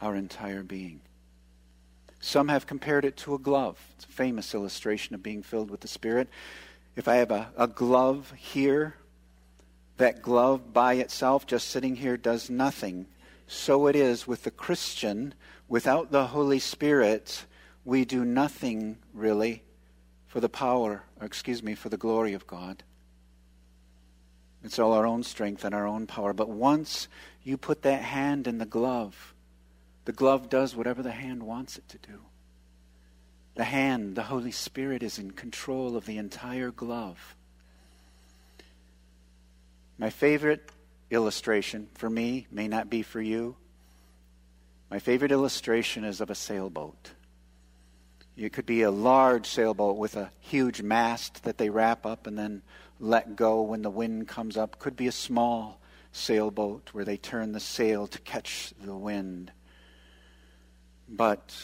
our 0.00 0.14
entire 0.14 0.62
being. 0.62 1.00
Some 2.20 2.48
have 2.48 2.66
compared 2.66 3.04
it 3.04 3.16
to 3.18 3.34
a 3.34 3.38
glove. 3.38 3.78
It's 3.96 4.04
a 4.04 4.08
famous 4.08 4.54
illustration 4.54 5.14
of 5.14 5.22
being 5.22 5.42
filled 5.42 5.70
with 5.70 5.80
the 5.80 5.88
Spirit. 5.88 6.28
If 6.94 7.08
I 7.08 7.16
have 7.16 7.30
a, 7.30 7.50
a 7.56 7.66
glove 7.66 8.32
here, 8.36 8.94
that 9.96 10.22
glove 10.22 10.72
by 10.72 10.94
itself, 10.94 11.46
just 11.46 11.68
sitting 11.68 11.96
here, 11.96 12.16
does 12.16 12.50
nothing. 12.50 13.06
So 13.46 13.86
it 13.86 13.96
is 13.96 14.26
with 14.26 14.44
the 14.44 14.50
Christian 14.50 15.34
Without 15.68 16.12
the 16.12 16.28
Holy 16.28 16.60
Spirit, 16.60 17.44
we 17.84 18.04
do 18.04 18.24
nothing 18.24 18.98
really 19.12 19.64
for 20.36 20.40
the 20.40 20.48
power, 20.50 21.02
or 21.18 21.24
excuse 21.26 21.62
me, 21.62 21.74
for 21.74 21.88
the 21.88 21.96
glory 21.96 22.34
of 22.34 22.46
God. 22.46 22.82
It's 24.62 24.78
all 24.78 24.92
our 24.92 25.06
own 25.06 25.22
strength 25.22 25.64
and 25.64 25.74
our 25.74 25.86
own 25.86 26.06
power. 26.06 26.34
But 26.34 26.50
once 26.50 27.08
you 27.42 27.56
put 27.56 27.80
that 27.84 28.02
hand 28.02 28.46
in 28.46 28.58
the 28.58 28.66
glove, 28.66 29.32
the 30.04 30.12
glove 30.12 30.50
does 30.50 30.76
whatever 30.76 31.02
the 31.02 31.10
hand 31.10 31.42
wants 31.42 31.78
it 31.78 31.88
to 31.88 31.96
do. 31.96 32.20
The 33.54 33.64
hand, 33.64 34.14
the 34.14 34.24
Holy 34.24 34.50
Spirit, 34.50 35.02
is 35.02 35.18
in 35.18 35.30
control 35.30 35.96
of 35.96 36.04
the 36.04 36.18
entire 36.18 36.70
glove. 36.70 37.34
My 39.96 40.10
favorite 40.10 40.70
illustration 41.10 41.88
for 41.94 42.10
me 42.10 42.46
may 42.50 42.68
not 42.68 42.90
be 42.90 43.00
for 43.00 43.22
you. 43.22 43.56
My 44.90 44.98
favorite 44.98 45.32
illustration 45.32 46.04
is 46.04 46.20
of 46.20 46.28
a 46.28 46.34
sailboat. 46.34 47.12
It 48.36 48.52
could 48.52 48.66
be 48.66 48.82
a 48.82 48.90
large 48.90 49.46
sailboat 49.46 49.96
with 49.96 50.14
a 50.14 50.30
huge 50.40 50.82
mast 50.82 51.44
that 51.44 51.56
they 51.56 51.70
wrap 51.70 52.04
up 52.04 52.26
and 52.26 52.38
then 52.38 52.62
let 53.00 53.34
go 53.34 53.62
when 53.62 53.80
the 53.80 53.90
wind 53.90 54.28
comes 54.28 54.58
up. 54.58 54.78
Could 54.78 54.96
be 54.96 55.06
a 55.06 55.12
small 55.12 55.80
sailboat 56.12 56.90
where 56.92 57.04
they 57.04 57.16
turn 57.16 57.52
the 57.52 57.60
sail 57.60 58.06
to 58.08 58.18
catch 58.20 58.74
the 58.78 58.94
wind. 58.94 59.52
But 61.08 61.56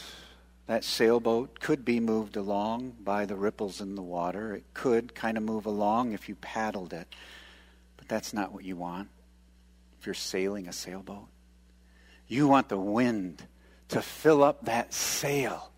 that 0.66 0.84
sailboat 0.84 1.60
could 1.60 1.84
be 1.84 2.00
moved 2.00 2.36
along 2.36 2.96
by 3.02 3.26
the 3.26 3.36
ripples 3.36 3.82
in 3.82 3.94
the 3.94 4.02
water. 4.02 4.54
It 4.54 4.64
could 4.72 5.14
kind 5.14 5.36
of 5.36 5.42
move 5.42 5.66
along 5.66 6.12
if 6.12 6.28
you 6.28 6.36
paddled 6.36 6.94
it. 6.94 7.14
But 7.98 8.08
that's 8.08 8.32
not 8.32 8.52
what 8.52 8.64
you 8.64 8.76
want 8.76 9.08
if 10.00 10.06
you're 10.06 10.14
sailing 10.14 10.68
a 10.68 10.72
sailboat. 10.72 11.28
You 12.28 12.48
want 12.48 12.70
the 12.70 12.78
wind 12.78 13.42
to 13.88 14.00
fill 14.00 14.42
up 14.42 14.64
that 14.64 14.94
sail 14.94 15.71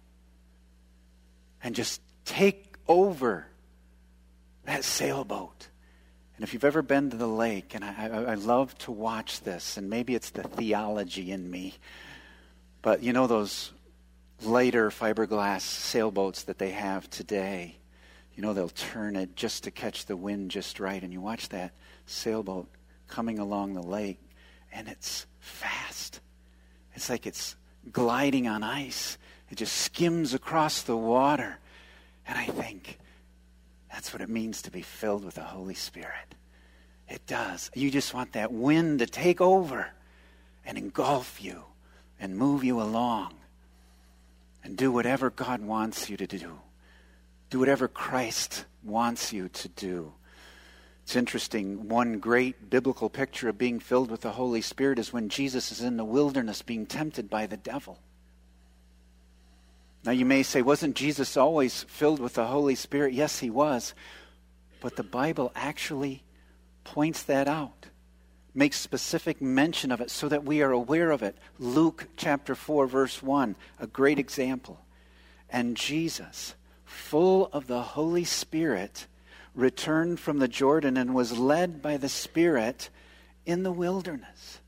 and 1.64 1.74
just 1.74 2.02
take 2.26 2.76
over 2.86 3.46
that 4.64 4.84
sailboat. 4.84 5.68
And 6.36 6.44
if 6.44 6.52
you've 6.52 6.64
ever 6.64 6.82
been 6.82 7.10
to 7.10 7.16
the 7.16 7.26
lake, 7.26 7.74
and 7.74 7.82
I, 7.82 7.94
I, 7.98 8.06
I, 8.06 8.34
love 8.34 8.76
to 8.78 8.92
watch 8.92 9.40
this, 9.40 9.76
and 9.76 9.88
maybe 9.88 10.14
it's 10.14 10.30
the 10.30 10.42
theology 10.42 11.32
in 11.32 11.50
me, 11.50 11.74
but 12.82 13.02
you 13.02 13.12
know 13.12 13.26
those 13.26 13.72
lighter 14.42 14.90
fiberglass 14.90 15.62
sailboats 15.62 16.42
that 16.44 16.58
they 16.58 16.70
have 16.70 17.08
today? 17.08 17.76
You 18.34 18.42
know, 18.42 18.52
they'll 18.52 18.68
turn 18.68 19.16
it 19.16 19.36
just 19.36 19.64
to 19.64 19.70
catch 19.70 20.06
the 20.06 20.16
wind 20.16 20.50
just 20.50 20.80
right, 20.80 21.02
and 21.02 21.12
you 21.12 21.20
watch 21.20 21.48
that 21.50 21.72
sailboat 22.04 22.68
coming 23.08 23.38
along 23.38 23.74
the 23.74 23.82
lake, 23.82 24.20
and 24.72 24.88
it's 24.88 25.26
fast. 25.38 26.20
It's 26.94 27.08
like 27.08 27.26
it's 27.26 27.56
gliding 27.90 28.48
on 28.48 28.62
ice. 28.62 29.18
It 29.50 29.56
just 29.56 29.76
skims 29.76 30.34
across 30.34 30.82
the 30.82 30.96
water. 30.96 31.58
And 32.26 32.38
I 32.38 32.46
think 32.46 32.98
that's 33.90 34.12
what 34.12 34.22
it 34.22 34.28
means 34.28 34.62
to 34.62 34.70
be 34.70 34.82
filled 34.82 35.24
with 35.24 35.34
the 35.34 35.42
Holy 35.42 35.74
Spirit. 35.74 36.34
It 37.08 37.26
does. 37.26 37.70
You 37.74 37.90
just 37.90 38.14
want 38.14 38.32
that 38.32 38.52
wind 38.52 39.00
to 39.00 39.06
take 39.06 39.40
over 39.40 39.88
and 40.64 40.78
engulf 40.78 41.42
you 41.42 41.64
and 42.18 42.36
move 42.36 42.64
you 42.64 42.80
along 42.80 43.34
and 44.62 44.76
do 44.76 44.90
whatever 44.90 45.30
God 45.30 45.60
wants 45.60 46.08
you 46.08 46.16
to 46.16 46.26
do. 46.26 46.58
Do 47.50 47.58
whatever 47.58 47.86
Christ 47.86 48.64
wants 48.82 49.32
you 49.32 49.48
to 49.48 49.68
do. 49.68 50.14
It's 51.04 51.16
interesting. 51.16 51.88
One 51.88 52.18
great 52.18 52.70
biblical 52.70 53.10
picture 53.10 53.50
of 53.50 53.58
being 53.58 53.78
filled 53.78 54.10
with 54.10 54.22
the 54.22 54.32
Holy 54.32 54.62
Spirit 54.62 54.98
is 54.98 55.12
when 55.12 55.28
Jesus 55.28 55.70
is 55.70 55.82
in 55.82 55.98
the 55.98 56.04
wilderness 56.04 56.62
being 56.62 56.86
tempted 56.86 57.28
by 57.28 57.46
the 57.46 57.58
devil. 57.58 57.98
Now, 60.04 60.12
you 60.12 60.26
may 60.26 60.42
say, 60.42 60.60
wasn't 60.60 60.96
Jesus 60.96 61.36
always 61.36 61.84
filled 61.84 62.20
with 62.20 62.34
the 62.34 62.46
Holy 62.46 62.74
Spirit? 62.74 63.14
Yes, 63.14 63.38
he 63.38 63.48
was. 63.48 63.94
But 64.80 64.96
the 64.96 65.02
Bible 65.02 65.50
actually 65.54 66.24
points 66.84 67.22
that 67.22 67.48
out, 67.48 67.86
makes 68.54 68.76
specific 68.76 69.40
mention 69.40 69.90
of 69.90 70.02
it 70.02 70.10
so 70.10 70.28
that 70.28 70.44
we 70.44 70.60
are 70.60 70.72
aware 70.72 71.10
of 71.10 71.22
it. 71.22 71.38
Luke 71.58 72.08
chapter 72.16 72.54
4, 72.54 72.86
verse 72.86 73.22
1, 73.22 73.56
a 73.80 73.86
great 73.86 74.18
example. 74.18 74.84
And 75.48 75.74
Jesus, 75.74 76.54
full 76.84 77.48
of 77.52 77.66
the 77.66 77.80
Holy 77.80 78.24
Spirit, 78.24 79.06
returned 79.54 80.20
from 80.20 80.38
the 80.38 80.48
Jordan 80.48 80.98
and 80.98 81.14
was 81.14 81.38
led 81.38 81.80
by 81.80 81.96
the 81.96 82.10
Spirit 82.10 82.90
in 83.46 83.62
the 83.62 83.72
wilderness. 83.72 84.60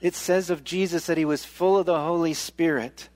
It 0.00 0.14
says 0.16 0.50
of 0.50 0.64
Jesus 0.64 1.06
that 1.06 1.18
he 1.18 1.24
was 1.24 1.44
full 1.44 1.78
of 1.78 1.86
the 1.86 2.00
Holy 2.00 2.34
Spirit 2.34 3.09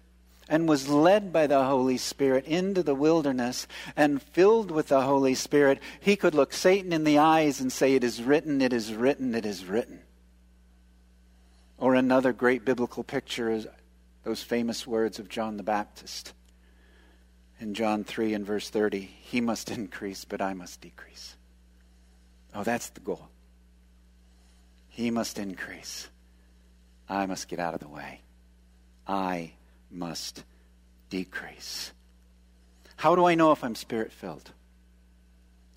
and 0.48 0.68
was 0.68 0.88
led 0.88 1.32
by 1.32 1.46
the 1.46 1.64
Holy 1.64 1.96
Spirit 1.96 2.44
into 2.46 2.82
the 2.82 2.94
wilderness 2.94 3.66
and 3.96 4.22
filled 4.22 4.70
with 4.70 4.88
the 4.88 5.02
Holy 5.02 5.34
Spirit. 5.34 5.78
He 6.00 6.16
could 6.16 6.34
look 6.34 6.52
Satan 6.52 6.92
in 6.92 7.04
the 7.04 7.18
eyes 7.18 7.60
and 7.60 7.72
say, 7.72 7.94
It 7.94 8.04
is 8.04 8.22
written, 8.22 8.60
it 8.60 8.72
is 8.72 8.94
written, 8.94 9.34
it 9.34 9.46
is 9.46 9.64
written. 9.64 10.00
Or 11.78 11.94
another 11.94 12.32
great 12.32 12.64
biblical 12.64 13.04
picture 13.04 13.50
is 13.50 13.66
those 14.22 14.42
famous 14.42 14.86
words 14.86 15.18
of 15.18 15.28
John 15.28 15.56
the 15.56 15.62
Baptist 15.62 16.32
in 17.60 17.74
John 17.74 18.04
3 18.04 18.34
and 18.34 18.46
verse 18.46 18.70
30 18.70 19.00
He 19.00 19.40
must 19.40 19.70
increase, 19.70 20.24
but 20.24 20.40
I 20.40 20.54
must 20.54 20.80
decrease. 20.80 21.36
Oh, 22.54 22.62
that's 22.62 22.90
the 22.90 23.00
goal. 23.00 23.28
He 24.88 25.10
must 25.10 25.38
increase. 25.38 26.08
I 27.08 27.26
must 27.26 27.48
get 27.48 27.58
out 27.58 27.74
of 27.74 27.80
the 27.80 27.88
way. 27.88 28.20
I 29.06 29.52
must 29.94 30.44
decrease. 31.10 31.92
How 32.96 33.14
do 33.14 33.24
I 33.24 33.34
know 33.34 33.52
if 33.52 33.62
I'm 33.62 33.74
spirit 33.74 34.12
filled? 34.12 34.50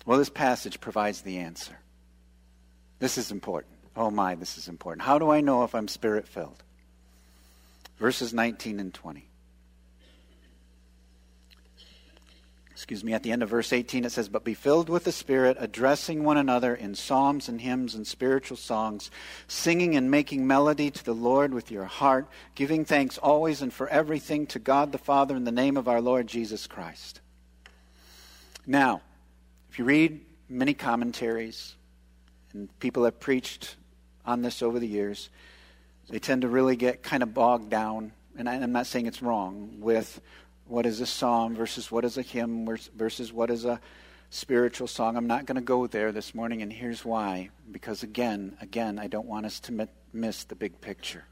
Well, 0.06 0.18
this 0.18 0.30
passage 0.30 0.80
provides 0.80 1.20
the 1.20 1.38
answer. 1.38 1.78
This 2.98 3.18
is 3.18 3.30
important. 3.30 3.74
Oh 3.94 4.10
my, 4.10 4.34
this 4.34 4.56
is 4.58 4.68
important. 4.68 5.02
How 5.02 5.18
do 5.18 5.30
I 5.30 5.40
know 5.40 5.64
if 5.64 5.74
I'm 5.74 5.88
spirit 5.88 6.26
filled? 6.26 6.62
Verses 7.98 8.32
19 8.32 8.80
and 8.80 8.94
20. 8.94 9.27
Excuse 12.78 13.02
me, 13.02 13.12
at 13.12 13.24
the 13.24 13.32
end 13.32 13.42
of 13.42 13.48
verse 13.48 13.72
18, 13.72 14.04
it 14.04 14.12
says, 14.12 14.28
But 14.28 14.44
be 14.44 14.54
filled 14.54 14.88
with 14.88 15.02
the 15.02 15.10
Spirit, 15.10 15.56
addressing 15.58 16.22
one 16.22 16.36
another 16.36 16.76
in 16.76 16.94
psalms 16.94 17.48
and 17.48 17.60
hymns 17.60 17.96
and 17.96 18.06
spiritual 18.06 18.56
songs, 18.56 19.10
singing 19.48 19.96
and 19.96 20.12
making 20.12 20.46
melody 20.46 20.88
to 20.92 21.04
the 21.04 21.12
Lord 21.12 21.52
with 21.52 21.72
your 21.72 21.86
heart, 21.86 22.28
giving 22.54 22.84
thanks 22.84 23.18
always 23.18 23.62
and 23.62 23.72
for 23.72 23.88
everything 23.88 24.46
to 24.46 24.60
God 24.60 24.92
the 24.92 24.98
Father 24.98 25.34
in 25.34 25.42
the 25.42 25.50
name 25.50 25.76
of 25.76 25.88
our 25.88 26.00
Lord 26.00 26.28
Jesus 26.28 26.68
Christ. 26.68 27.20
Now, 28.64 29.02
if 29.70 29.80
you 29.80 29.84
read 29.84 30.20
many 30.48 30.72
commentaries, 30.72 31.74
and 32.52 32.68
people 32.78 33.02
have 33.06 33.18
preached 33.18 33.74
on 34.24 34.42
this 34.42 34.62
over 34.62 34.78
the 34.78 34.86
years, 34.86 35.30
they 36.08 36.20
tend 36.20 36.42
to 36.42 36.48
really 36.48 36.76
get 36.76 37.02
kind 37.02 37.24
of 37.24 37.34
bogged 37.34 37.70
down, 37.70 38.12
and 38.36 38.48
I'm 38.48 38.70
not 38.70 38.86
saying 38.86 39.06
it's 39.06 39.20
wrong, 39.20 39.78
with 39.80 40.20
what 40.68 40.86
is 40.86 41.00
a 41.00 41.06
psalm 41.06 41.54
versus 41.54 41.90
what 41.90 42.04
is 42.04 42.18
a 42.18 42.22
hymn 42.22 42.68
versus 42.96 43.32
what 43.32 43.50
is 43.50 43.64
a 43.64 43.80
spiritual 44.30 44.86
song. 44.86 45.16
I'm 45.16 45.26
not 45.26 45.46
going 45.46 45.56
to 45.56 45.62
go 45.62 45.86
there 45.86 46.12
this 46.12 46.34
morning, 46.34 46.62
and 46.62 46.72
here's 46.72 47.04
why. 47.04 47.50
Because 47.70 48.02
again, 48.02 48.56
again, 48.60 48.98
I 48.98 49.06
don't 49.06 49.26
want 49.26 49.46
us 49.46 49.60
to 49.60 49.88
miss 50.12 50.44
the 50.44 50.54
big 50.54 50.80
picture. 50.80 51.24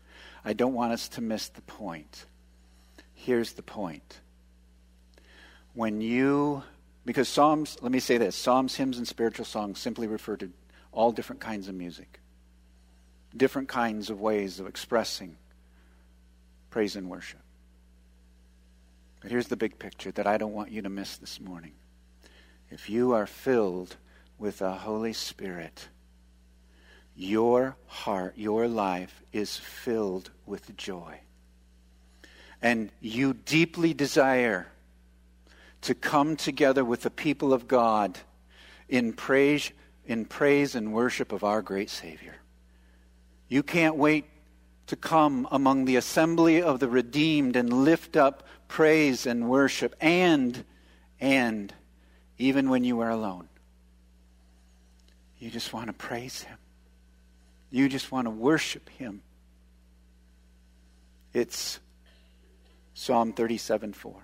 I 0.44 0.53
don't 0.53 0.75
want 0.75 0.92
us 0.92 1.09
to 1.11 1.20
miss 1.20 1.49
the 1.49 1.62
point. 1.62 2.27
Here's 3.14 3.53
the 3.53 3.62
point. 3.62 4.20
When 5.75 6.01
you, 6.01 6.62
because 7.05 7.29
Psalms, 7.29 7.77
let 7.83 7.92
me 7.92 8.01
say 8.01 8.16
this 8.18 8.35
Psalms, 8.35 8.75
hymns, 8.75 8.96
and 8.96 9.07
spiritual 9.07 9.44
songs 9.44 9.79
simply 9.79 10.07
refer 10.07 10.37
to 10.38 10.51
all 10.92 11.12
different 11.12 11.40
kinds 11.40 11.68
of 11.68 11.75
music, 11.75 12.20
different 13.37 13.68
kinds 13.68 14.09
of 14.09 14.20
ways 14.20 14.61
of 14.61 14.66
expressing 14.66 15.37
praise 16.70 16.96
and 16.96 17.11
worship. 17.11 17.40
But 19.27 19.33
here's 19.33 19.49
the 19.49 19.57
big 19.57 19.81
picture 19.81 20.12
that 20.12 20.29
I 20.29 20.39
don't 20.39 20.53
want 20.53 20.71
you 20.71 20.83
to 20.83 20.89
miss 20.89 21.17
this 21.17 21.41
morning. 21.41 21.73
If 22.71 22.89
you 22.89 23.11
are 23.11 23.27
filled 23.27 23.97
with 24.39 24.59
the 24.59 24.71
Holy 24.71 25.12
Spirit, 25.12 25.89
your 27.17 27.75
heart, 27.89 28.35
your 28.37 28.69
life 28.69 29.25
is 29.33 29.57
filled 29.57 30.31
with 30.47 30.77
joy. 30.77 31.19
And 32.62 32.93
you 33.01 33.35
deeply 33.35 33.95
desire 33.95 34.69
to 35.81 35.93
come 35.97 36.37
together 36.37 36.85
with 36.85 37.03
the 37.03 37.11
people 37.11 37.53
of 37.53 37.67
God 37.67 38.21
in 38.89 39.12
praise, 39.12 39.73
in 40.07 40.27
praise 40.27 40.77
and 40.77 40.93
worship 40.93 41.33
of 41.33 41.43
our 41.43 41.62
great 41.62 41.91
Savior. 41.91 42.37
You 43.49 43.65
can't 43.65 43.97
wait 43.97 44.27
to 44.87 44.95
come 44.95 45.49
among 45.51 45.85
the 45.85 45.97
assembly 45.97 46.62
of 46.62 46.79
the 46.79 46.89
redeemed 46.89 47.57
and 47.57 47.73
lift 47.73 48.17
up 48.17 48.45
praise 48.68 49.26
and 49.26 49.48
worship 49.48 49.94
and 50.00 50.64
and 51.20 51.72
even 52.38 52.68
when 52.68 52.85
you 52.85 53.00
are 53.00 53.11
alone. 53.11 53.48
You 55.38 55.50
just 55.50 55.72
want 55.72 55.87
to 55.87 55.92
praise 55.92 56.42
him. 56.42 56.59
You 57.70 57.88
just 57.88 58.12
want 58.12 58.26
to 58.26 58.31
worship 58.31 58.88
him. 58.90 59.22
It's 61.33 61.81
psalm 62.94 63.33
37 63.33 63.92
4 63.92 64.22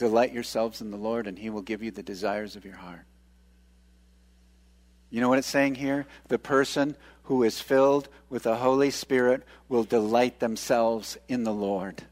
delight 0.00 0.32
yourselves 0.32 0.80
in 0.80 0.90
the 0.90 0.96
lord 0.96 1.26
and 1.26 1.38
he 1.38 1.50
will 1.50 1.60
give 1.60 1.82
you 1.82 1.90
the 1.90 2.02
desires 2.02 2.56
of 2.56 2.64
your 2.64 2.76
heart. 2.76 3.04
You 5.10 5.20
know 5.20 5.28
what 5.28 5.38
it's 5.38 5.46
saying 5.46 5.74
here? 5.74 6.06
The 6.28 6.38
person 6.38 6.96
who 7.24 7.42
is 7.42 7.60
filled 7.60 8.08
with 8.30 8.44
the 8.44 8.56
Holy 8.56 8.90
Spirit 8.90 9.42
will 9.68 9.84
delight 9.84 10.40
themselves 10.40 11.18
in 11.28 11.44
the 11.44 11.52
Lord. 11.52 12.02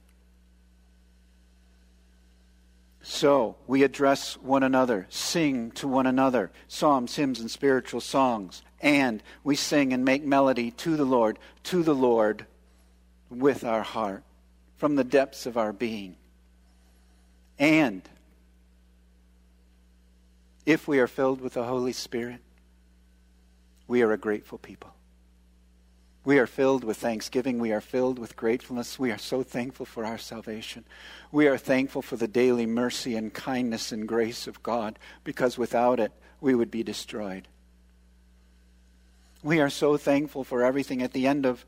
So 3.11 3.57
we 3.67 3.85
address 3.85 4.35
one 4.37 4.63
another, 4.63 5.07
sing 5.09 5.71
to 5.73 5.89
one 5.89 6.07
another, 6.07 6.51
psalms, 6.69 7.17
hymns, 7.17 7.41
and 7.41 7.51
spiritual 7.51 8.03
songs. 8.03 8.63
And 8.83 9.23
we 9.43 9.57
sing 9.57 9.95
and 9.95 10.05
make 10.05 10.23
melody 10.23 10.73
to 10.73 10.95
the 10.95 11.07
Lord, 11.07 11.39
to 11.65 11.83
the 11.83 11.95
Lord 11.95 12.45
with 13.31 13.65
our 13.65 13.81
heart, 13.81 14.25
from 14.77 14.97
the 14.97 15.05
depths 15.05 15.47
of 15.47 15.57
our 15.57 15.73
being. 15.73 16.17
And 17.59 18.03
if 20.67 20.87
we 20.87 20.99
are 20.99 21.09
filled 21.09 21.41
with 21.41 21.55
the 21.55 21.65
Holy 21.65 21.95
Spirit, 21.95 22.41
we 23.87 24.03
are 24.03 24.13
a 24.13 24.19
grateful 24.19 24.59
people. 24.59 24.93
We 26.29 26.39
are 26.39 26.47
filled 26.47 26.85
with 26.85 26.99
thanksgiving. 26.99 27.59
We 27.59 27.73
are 27.73 27.81
filled 27.81 28.19
with 28.19 28.37
gratefulness. 28.37 28.99
We 28.99 29.11
are 29.11 29.17
so 29.17 29.43
thankful 29.43 29.87
for 29.87 30.05
our 30.05 30.19
salvation. 30.19 30.85
We 31.33 31.49
are 31.49 31.57
thankful 31.57 32.03
for 32.03 32.17
the 32.17 32.29
daily 32.29 32.67
mercy 32.67 33.17
and 33.17 33.33
kindness 33.33 33.93
and 33.93 34.07
grace 34.07 34.47
of 34.47 34.63
God 34.63 34.99
because 35.25 35.57
without 35.57 35.99
it, 35.99 36.13
we 36.43 36.55
would 36.55 36.71
be 36.71 36.83
destroyed. 36.83 37.49
We 39.43 39.59
are 39.61 39.71
so 39.71 39.97
thankful 39.97 40.45
for 40.45 40.63
everything. 40.63 41.01
At 41.01 41.15
the 41.15 41.27
end 41.27 41.47
of 41.47 41.65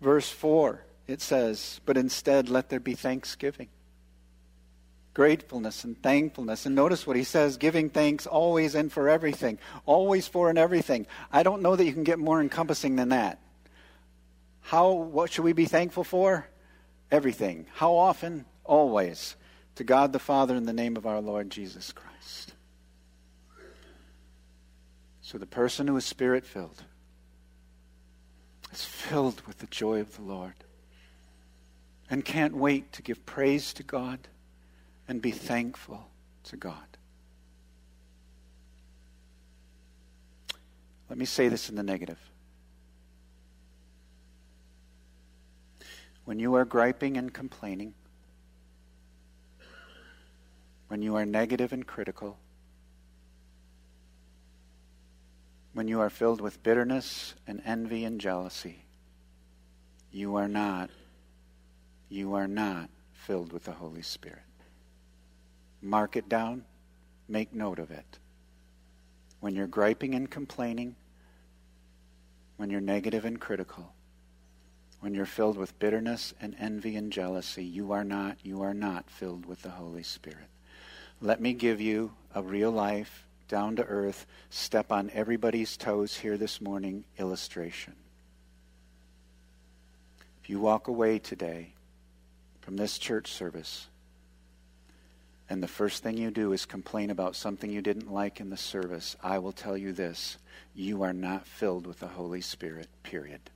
verse 0.00 0.28
4, 0.28 0.82
it 1.06 1.22
says, 1.22 1.80
But 1.86 1.96
instead, 1.96 2.48
let 2.48 2.70
there 2.70 2.80
be 2.80 2.94
thanksgiving. 2.94 3.68
Gratefulness 5.14 5.84
and 5.84 6.02
thankfulness. 6.02 6.66
And 6.66 6.74
notice 6.74 7.06
what 7.06 7.14
he 7.14 7.22
says 7.22 7.58
giving 7.58 7.90
thanks 7.90 8.26
always 8.26 8.74
and 8.74 8.90
for 8.90 9.08
everything. 9.08 9.60
Always 9.86 10.26
for 10.26 10.48
and 10.48 10.58
everything. 10.58 11.06
I 11.30 11.44
don't 11.44 11.62
know 11.62 11.76
that 11.76 11.84
you 11.84 11.92
can 11.92 12.02
get 12.02 12.18
more 12.18 12.40
encompassing 12.40 12.96
than 12.96 13.10
that. 13.10 13.38
How, 14.64 14.92
what 14.92 15.30
should 15.30 15.44
we 15.44 15.52
be 15.52 15.66
thankful 15.66 16.04
for? 16.04 16.48
Everything. 17.10 17.66
How 17.74 17.94
often? 17.94 18.46
Always. 18.64 19.36
To 19.76 19.84
God 19.84 20.12
the 20.14 20.18
Father 20.18 20.56
in 20.56 20.64
the 20.64 20.72
name 20.72 20.96
of 20.96 21.06
our 21.06 21.20
Lord 21.20 21.50
Jesus 21.50 21.92
Christ. 21.92 22.54
So 25.20 25.36
the 25.36 25.46
person 25.46 25.86
who 25.86 25.96
is 25.96 26.06
spirit 26.06 26.46
filled 26.46 26.82
is 28.72 28.84
filled 28.84 29.42
with 29.46 29.58
the 29.58 29.66
joy 29.66 30.00
of 30.00 30.16
the 30.16 30.22
Lord 30.22 30.54
and 32.08 32.24
can't 32.24 32.56
wait 32.56 32.90
to 32.92 33.02
give 33.02 33.26
praise 33.26 33.74
to 33.74 33.82
God 33.82 34.18
and 35.06 35.20
be 35.20 35.30
thankful 35.30 36.08
to 36.44 36.56
God. 36.56 36.78
Let 41.10 41.18
me 41.18 41.26
say 41.26 41.48
this 41.48 41.68
in 41.68 41.76
the 41.76 41.82
negative. 41.82 42.18
When 46.24 46.38
you 46.38 46.54
are 46.54 46.64
griping 46.64 47.16
and 47.16 47.32
complaining, 47.32 47.94
when 50.88 51.02
you 51.02 51.16
are 51.16 51.26
negative 51.26 51.72
and 51.72 51.86
critical, 51.86 52.38
when 55.72 55.88
you 55.88 56.00
are 56.00 56.10
filled 56.10 56.40
with 56.40 56.62
bitterness 56.62 57.34
and 57.46 57.60
envy 57.64 58.04
and 58.04 58.20
jealousy, 58.20 58.84
you 60.12 60.36
are 60.36 60.48
not, 60.48 60.90
you 62.08 62.34
are 62.34 62.48
not 62.48 62.88
filled 63.12 63.52
with 63.52 63.64
the 63.64 63.72
Holy 63.72 64.02
Spirit. 64.02 64.38
Mark 65.82 66.16
it 66.16 66.28
down, 66.28 66.64
make 67.28 67.52
note 67.52 67.78
of 67.78 67.90
it. 67.90 68.18
When 69.40 69.54
you're 69.54 69.66
griping 69.66 70.14
and 70.14 70.30
complaining, 70.30 70.94
when 72.56 72.70
you're 72.70 72.80
negative 72.80 73.24
and 73.24 73.40
critical, 73.40 73.93
when 75.04 75.12
you're 75.12 75.26
filled 75.26 75.58
with 75.58 75.78
bitterness 75.78 76.32
and 76.40 76.56
envy 76.58 76.96
and 76.96 77.12
jealousy, 77.12 77.62
you 77.62 77.92
are 77.92 78.04
not, 78.04 78.38
you 78.42 78.62
are 78.62 78.72
not 78.72 79.10
filled 79.10 79.44
with 79.44 79.60
the 79.60 79.68
Holy 79.68 80.02
Spirit. 80.02 80.48
Let 81.20 81.42
me 81.42 81.52
give 81.52 81.78
you 81.78 82.14
a 82.34 82.42
real 82.42 82.70
life, 82.70 83.26
down 83.46 83.76
to 83.76 83.84
earth, 83.84 84.24
step 84.48 84.90
on 84.90 85.10
everybody's 85.12 85.76
toes 85.76 86.16
here 86.16 86.38
this 86.38 86.58
morning 86.58 87.04
illustration. 87.18 87.92
If 90.42 90.48
you 90.48 90.58
walk 90.58 90.88
away 90.88 91.18
today 91.18 91.74
from 92.62 92.78
this 92.78 92.96
church 92.96 93.30
service, 93.30 93.88
and 95.50 95.62
the 95.62 95.68
first 95.68 96.02
thing 96.02 96.16
you 96.16 96.30
do 96.30 96.54
is 96.54 96.64
complain 96.64 97.10
about 97.10 97.36
something 97.36 97.70
you 97.70 97.82
didn't 97.82 98.10
like 98.10 98.40
in 98.40 98.48
the 98.48 98.56
service, 98.56 99.16
I 99.22 99.38
will 99.38 99.52
tell 99.52 99.76
you 99.76 99.92
this 99.92 100.38
you 100.74 101.02
are 101.02 101.12
not 101.12 101.46
filled 101.46 101.86
with 101.86 102.00
the 102.00 102.08
Holy 102.08 102.40
Spirit, 102.40 102.88
period. 103.02 103.50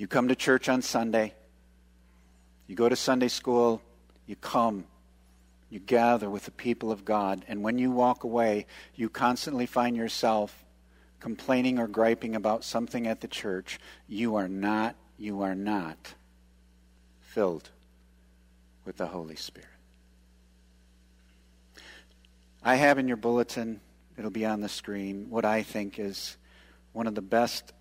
You 0.00 0.06
come 0.06 0.28
to 0.28 0.34
church 0.34 0.70
on 0.70 0.80
Sunday. 0.80 1.34
You 2.66 2.74
go 2.74 2.88
to 2.88 2.96
Sunday 2.96 3.28
school. 3.28 3.82
You 4.24 4.34
come. 4.34 4.86
You 5.68 5.78
gather 5.78 6.30
with 6.30 6.46
the 6.46 6.52
people 6.52 6.90
of 6.90 7.04
God. 7.04 7.44
And 7.48 7.62
when 7.62 7.76
you 7.76 7.90
walk 7.90 8.24
away, 8.24 8.64
you 8.94 9.10
constantly 9.10 9.66
find 9.66 9.94
yourself 9.94 10.64
complaining 11.20 11.78
or 11.78 11.86
griping 11.86 12.34
about 12.34 12.64
something 12.64 13.06
at 13.06 13.20
the 13.20 13.28
church. 13.28 13.78
You 14.08 14.36
are 14.36 14.48
not, 14.48 14.96
you 15.18 15.42
are 15.42 15.54
not 15.54 16.14
filled 17.20 17.68
with 18.86 18.96
the 18.96 19.08
Holy 19.08 19.36
Spirit. 19.36 19.68
I 22.62 22.76
have 22.76 22.96
in 22.96 23.06
your 23.06 23.18
bulletin, 23.18 23.82
it'll 24.16 24.30
be 24.30 24.46
on 24.46 24.62
the 24.62 24.68
screen, 24.70 25.26
what 25.28 25.44
I 25.44 25.62
think 25.62 25.98
is 25.98 26.38
one 26.94 27.06
of 27.06 27.14
the 27.14 27.20
best 27.20 27.74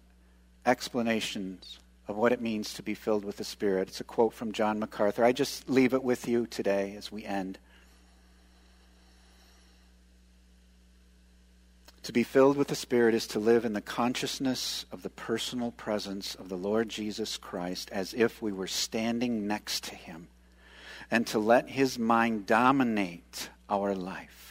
explanations 0.65 1.79
of 2.09 2.17
what 2.17 2.31
it 2.31 2.41
means 2.41 2.73
to 2.73 2.81
be 2.81 2.95
filled 2.95 3.23
with 3.23 3.37
the 3.37 3.43
Spirit. 3.43 3.87
It's 3.87 4.01
a 4.01 4.03
quote 4.03 4.33
from 4.33 4.51
John 4.51 4.79
MacArthur. 4.79 5.23
I 5.23 5.31
just 5.31 5.69
leave 5.69 5.93
it 5.93 6.03
with 6.03 6.27
you 6.27 6.47
today 6.47 6.95
as 6.97 7.11
we 7.11 7.23
end. 7.23 7.59
To 12.03 12.11
be 12.11 12.23
filled 12.23 12.57
with 12.57 12.69
the 12.69 12.75
Spirit 12.75 13.13
is 13.13 13.27
to 13.27 13.39
live 13.39 13.63
in 13.63 13.73
the 13.73 13.81
consciousness 13.81 14.85
of 14.91 15.03
the 15.03 15.11
personal 15.11 15.69
presence 15.69 16.33
of 16.33 16.49
the 16.49 16.57
Lord 16.57 16.89
Jesus 16.89 17.37
Christ 17.37 17.91
as 17.91 18.15
if 18.15 18.41
we 18.41 18.51
were 18.51 18.65
standing 18.65 19.45
next 19.45 19.83
to 19.83 19.95
Him, 19.95 20.29
and 21.11 21.27
to 21.27 21.37
let 21.37 21.69
His 21.69 21.99
mind 21.99 22.47
dominate 22.47 23.49
our 23.69 23.93
life. 23.93 24.48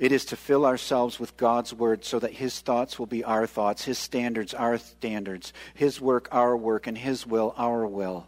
It 0.00 0.12
is 0.12 0.24
to 0.26 0.36
fill 0.36 0.64
ourselves 0.64 1.20
with 1.20 1.36
God's 1.36 1.74
Word 1.74 2.06
so 2.06 2.18
that 2.18 2.32
His 2.32 2.58
thoughts 2.60 2.98
will 2.98 3.06
be 3.06 3.22
our 3.22 3.46
thoughts, 3.46 3.84
His 3.84 3.98
standards 3.98 4.54
our 4.54 4.78
standards, 4.78 5.52
His 5.74 6.00
work 6.00 6.26
our 6.32 6.56
work, 6.56 6.86
and 6.86 6.96
His 6.96 7.26
will 7.26 7.54
our 7.58 7.86
will. 7.86 8.26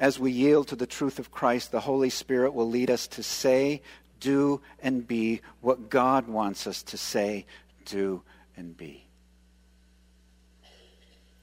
As 0.00 0.18
we 0.18 0.32
yield 0.32 0.68
to 0.68 0.76
the 0.76 0.86
truth 0.86 1.18
of 1.18 1.30
Christ, 1.30 1.70
the 1.70 1.80
Holy 1.80 2.08
Spirit 2.08 2.54
will 2.54 2.70
lead 2.70 2.90
us 2.90 3.06
to 3.08 3.22
say, 3.22 3.82
do, 4.20 4.62
and 4.80 5.06
be 5.06 5.42
what 5.60 5.90
God 5.90 6.28
wants 6.28 6.66
us 6.66 6.82
to 6.84 6.96
say, 6.96 7.44
do, 7.84 8.22
and 8.56 8.74
be. 8.74 9.04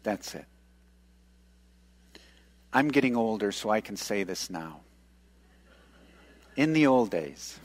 That's 0.02 0.34
it. 0.34 0.46
I'm 2.74 2.88
getting 2.88 3.16
older, 3.16 3.52
so 3.52 3.70
I 3.70 3.82
can 3.82 3.98
say 3.98 4.24
this 4.24 4.50
now. 4.50 4.80
In 6.56 6.74
the 6.74 6.88
old 6.88 7.12
days, 7.12 7.60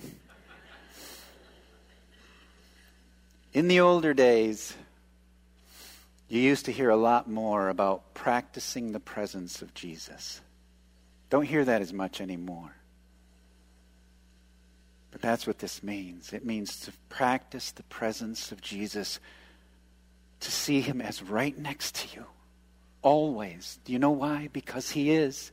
In 3.58 3.66
the 3.66 3.80
older 3.80 4.14
days, 4.14 4.72
you 6.28 6.40
used 6.40 6.66
to 6.66 6.72
hear 6.72 6.90
a 6.90 6.96
lot 6.96 7.28
more 7.28 7.70
about 7.70 8.14
practicing 8.14 8.92
the 8.92 9.00
presence 9.00 9.62
of 9.62 9.74
Jesus. 9.74 10.40
Don't 11.28 11.42
hear 11.42 11.64
that 11.64 11.82
as 11.82 11.92
much 11.92 12.20
anymore. 12.20 12.70
But 15.10 15.22
that's 15.22 15.44
what 15.44 15.58
this 15.58 15.82
means. 15.82 16.32
It 16.32 16.46
means 16.46 16.78
to 16.82 16.92
practice 17.08 17.72
the 17.72 17.82
presence 17.82 18.52
of 18.52 18.60
Jesus, 18.60 19.18
to 20.38 20.52
see 20.52 20.80
him 20.80 21.00
as 21.00 21.20
right 21.20 21.58
next 21.58 21.96
to 21.96 22.16
you, 22.16 22.26
always. 23.02 23.80
Do 23.84 23.92
you 23.92 23.98
know 23.98 24.12
why? 24.12 24.50
Because 24.52 24.92
he 24.92 25.10
is. 25.10 25.50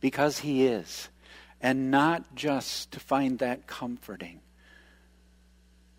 Because 0.00 0.38
he 0.38 0.66
is. 0.66 1.08
And 1.60 1.90
not 1.90 2.36
just 2.36 2.92
to 2.92 3.00
find 3.00 3.40
that 3.40 3.66
comforting, 3.66 4.38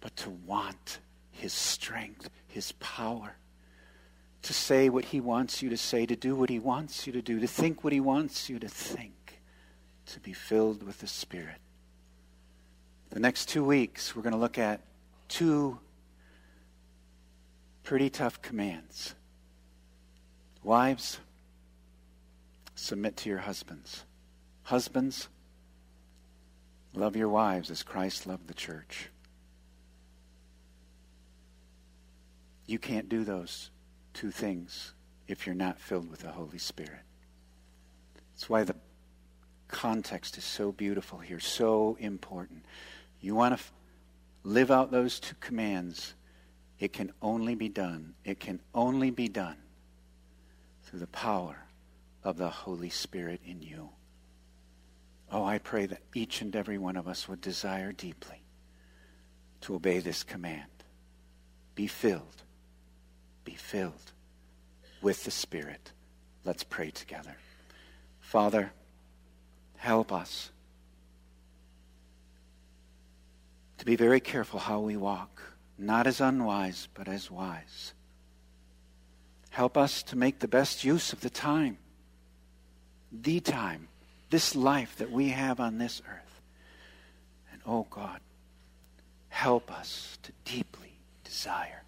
but 0.02 0.16
to 0.18 0.30
want 0.30 1.00
His 1.32 1.54
strength, 1.54 2.30
His 2.48 2.72
power, 2.74 3.36
to 4.44 4.54
say 4.54 4.90
what 4.90 5.06
He 5.06 5.20
wants 5.20 5.62
you 5.62 5.70
to 5.70 5.78
say, 5.78 6.06
to 6.06 6.16
do 6.16 6.36
what 6.36 6.50
He 6.50 6.60
wants 6.60 7.08
you 7.08 7.14
to 7.14 7.22
do, 7.22 7.40
to 7.40 7.48
think 7.48 7.84
what 7.84 7.94
He 7.94 8.00
wants 8.00 8.50
you 8.50 8.60
to 8.60 8.68
think, 8.68 9.42
to 10.08 10.20
be 10.20 10.34
filled 10.34 10.84
with 10.84 11.00
the 11.00 11.08
Spirit. 11.08 11.58
The 13.10 13.20
next 13.20 13.50
two 13.50 13.64
weeks, 13.64 14.16
we're 14.16 14.22
going 14.22 14.34
to 14.34 14.40
look 14.40 14.58
at 14.58 14.82
two 15.28 15.80
pretty 17.84 18.10
tough 18.10 18.42
commands. 18.42 19.16
Wives, 20.62 21.20
submit 22.76 23.16
to 23.18 23.30
your 23.30 23.40
husbands. 23.40 24.04
Husbands, 24.64 25.30
love 26.94 27.16
your 27.16 27.30
wives 27.30 27.72
as 27.72 27.84
Christ 27.84 28.28
loved 28.28 28.48
the 28.48 28.54
church. 28.54 29.10
You 32.68 32.78
can't 32.78 33.08
do 33.08 33.24
those 33.24 33.72
two 34.14 34.30
things 34.30 34.94
if 35.28 35.46
you're 35.46 35.56
not 35.56 35.80
filled 35.80 36.10
with 36.10 36.20
the 36.20 36.32
Holy 36.32 36.58
Spirit. 36.58 37.02
That's 38.36 38.50
why 38.50 38.64
the 38.64 38.76
context 39.68 40.38
is 40.38 40.44
so 40.44 40.72
beautiful 40.72 41.20
here, 41.20 41.40
so 41.40 41.98
important. 42.00 42.66
You 43.22 43.36
want 43.36 43.54
to 43.54 43.60
f- 43.60 43.74
live 44.44 44.70
out 44.70 44.92
those 44.92 45.20
two 45.20 45.36
commands, 45.40 46.14
it 46.80 46.94
can 46.94 47.12
only 47.22 47.56
be 47.56 47.70
done. 47.70 48.14
It 48.24 48.40
can 48.40 48.60
only 48.76 49.12
be 49.12 49.28
done 49.28 49.58
through 50.84 51.00
the 51.00 51.08
power 51.08 51.66
of 52.24 52.38
the 52.38 52.50
Holy 52.50 52.90
Spirit 52.90 53.42
in 53.46 53.62
you. 53.62 53.90
Oh, 55.32 55.44
I 55.44 55.58
pray 55.58 55.86
that 55.88 56.02
each 56.14 56.42
and 56.42 56.56
every 56.56 56.78
one 56.78 56.96
of 56.96 57.08
us 57.08 57.28
would 57.28 57.42
desire 57.42 57.92
deeply 57.92 58.44
to 59.62 59.76
obey 59.76 60.00
this 60.00 60.24
command. 60.24 60.70
Be 61.76 61.88
filled 61.88 62.44
be 63.48 63.56
filled 63.56 64.12
with 65.02 65.24
the 65.24 65.32
Spirit. 65.32 65.94
Let's 66.44 66.66
pray 66.66 66.92
together. 66.92 67.38
Father, 68.20 68.74
help 69.78 70.12
us 70.12 70.52
to 73.78 73.86
be 73.86 73.96
very 73.96 74.20
careful 74.20 74.60
how 74.60 74.82
we 74.82 74.98
walk, 74.98 75.42
not 75.78 76.08
as 76.08 76.20
unwise, 76.20 76.90
but 76.94 77.08
as 77.08 77.32
wise. 77.32 77.94
Help 79.50 79.78
us 79.78 80.04
to 80.04 80.18
make 80.18 80.40
the 80.40 80.50
best 80.50 80.84
use 80.84 81.14
of 81.14 81.22
the 81.22 81.30
time, 81.30 81.78
the 83.14 83.40
time, 83.40 83.88
this 84.30 84.58
life 84.58 84.98
that 84.98 85.10
we 85.10 85.30
have 85.30 85.62
on 85.62 85.78
this 85.78 86.02
earth. 86.06 86.42
And 87.54 87.62
oh 87.66 87.88
God, 87.90 88.20
help 89.30 89.72
us 89.72 90.18
to 90.24 90.34
deeply 90.44 91.00
desire 91.24 91.84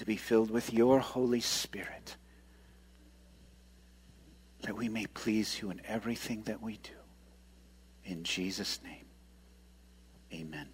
to 0.00 0.06
be 0.06 0.16
filled 0.16 0.50
with 0.50 0.72
your 0.72 0.98
Holy 0.98 1.40
Spirit, 1.40 2.16
that 4.62 4.74
we 4.74 4.88
may 4.88 5.04
please 5.04 5.60
you 5.60 5.70
in 5.70 5.78
everything 5.84 6.40
that 6.44 6.62
we 6.62 6.78
do. 6.78 6.94
In 8.06 8.24
Jesus' 8.24 8.80
name, 8.82 9.04
amen. 10.32 10.68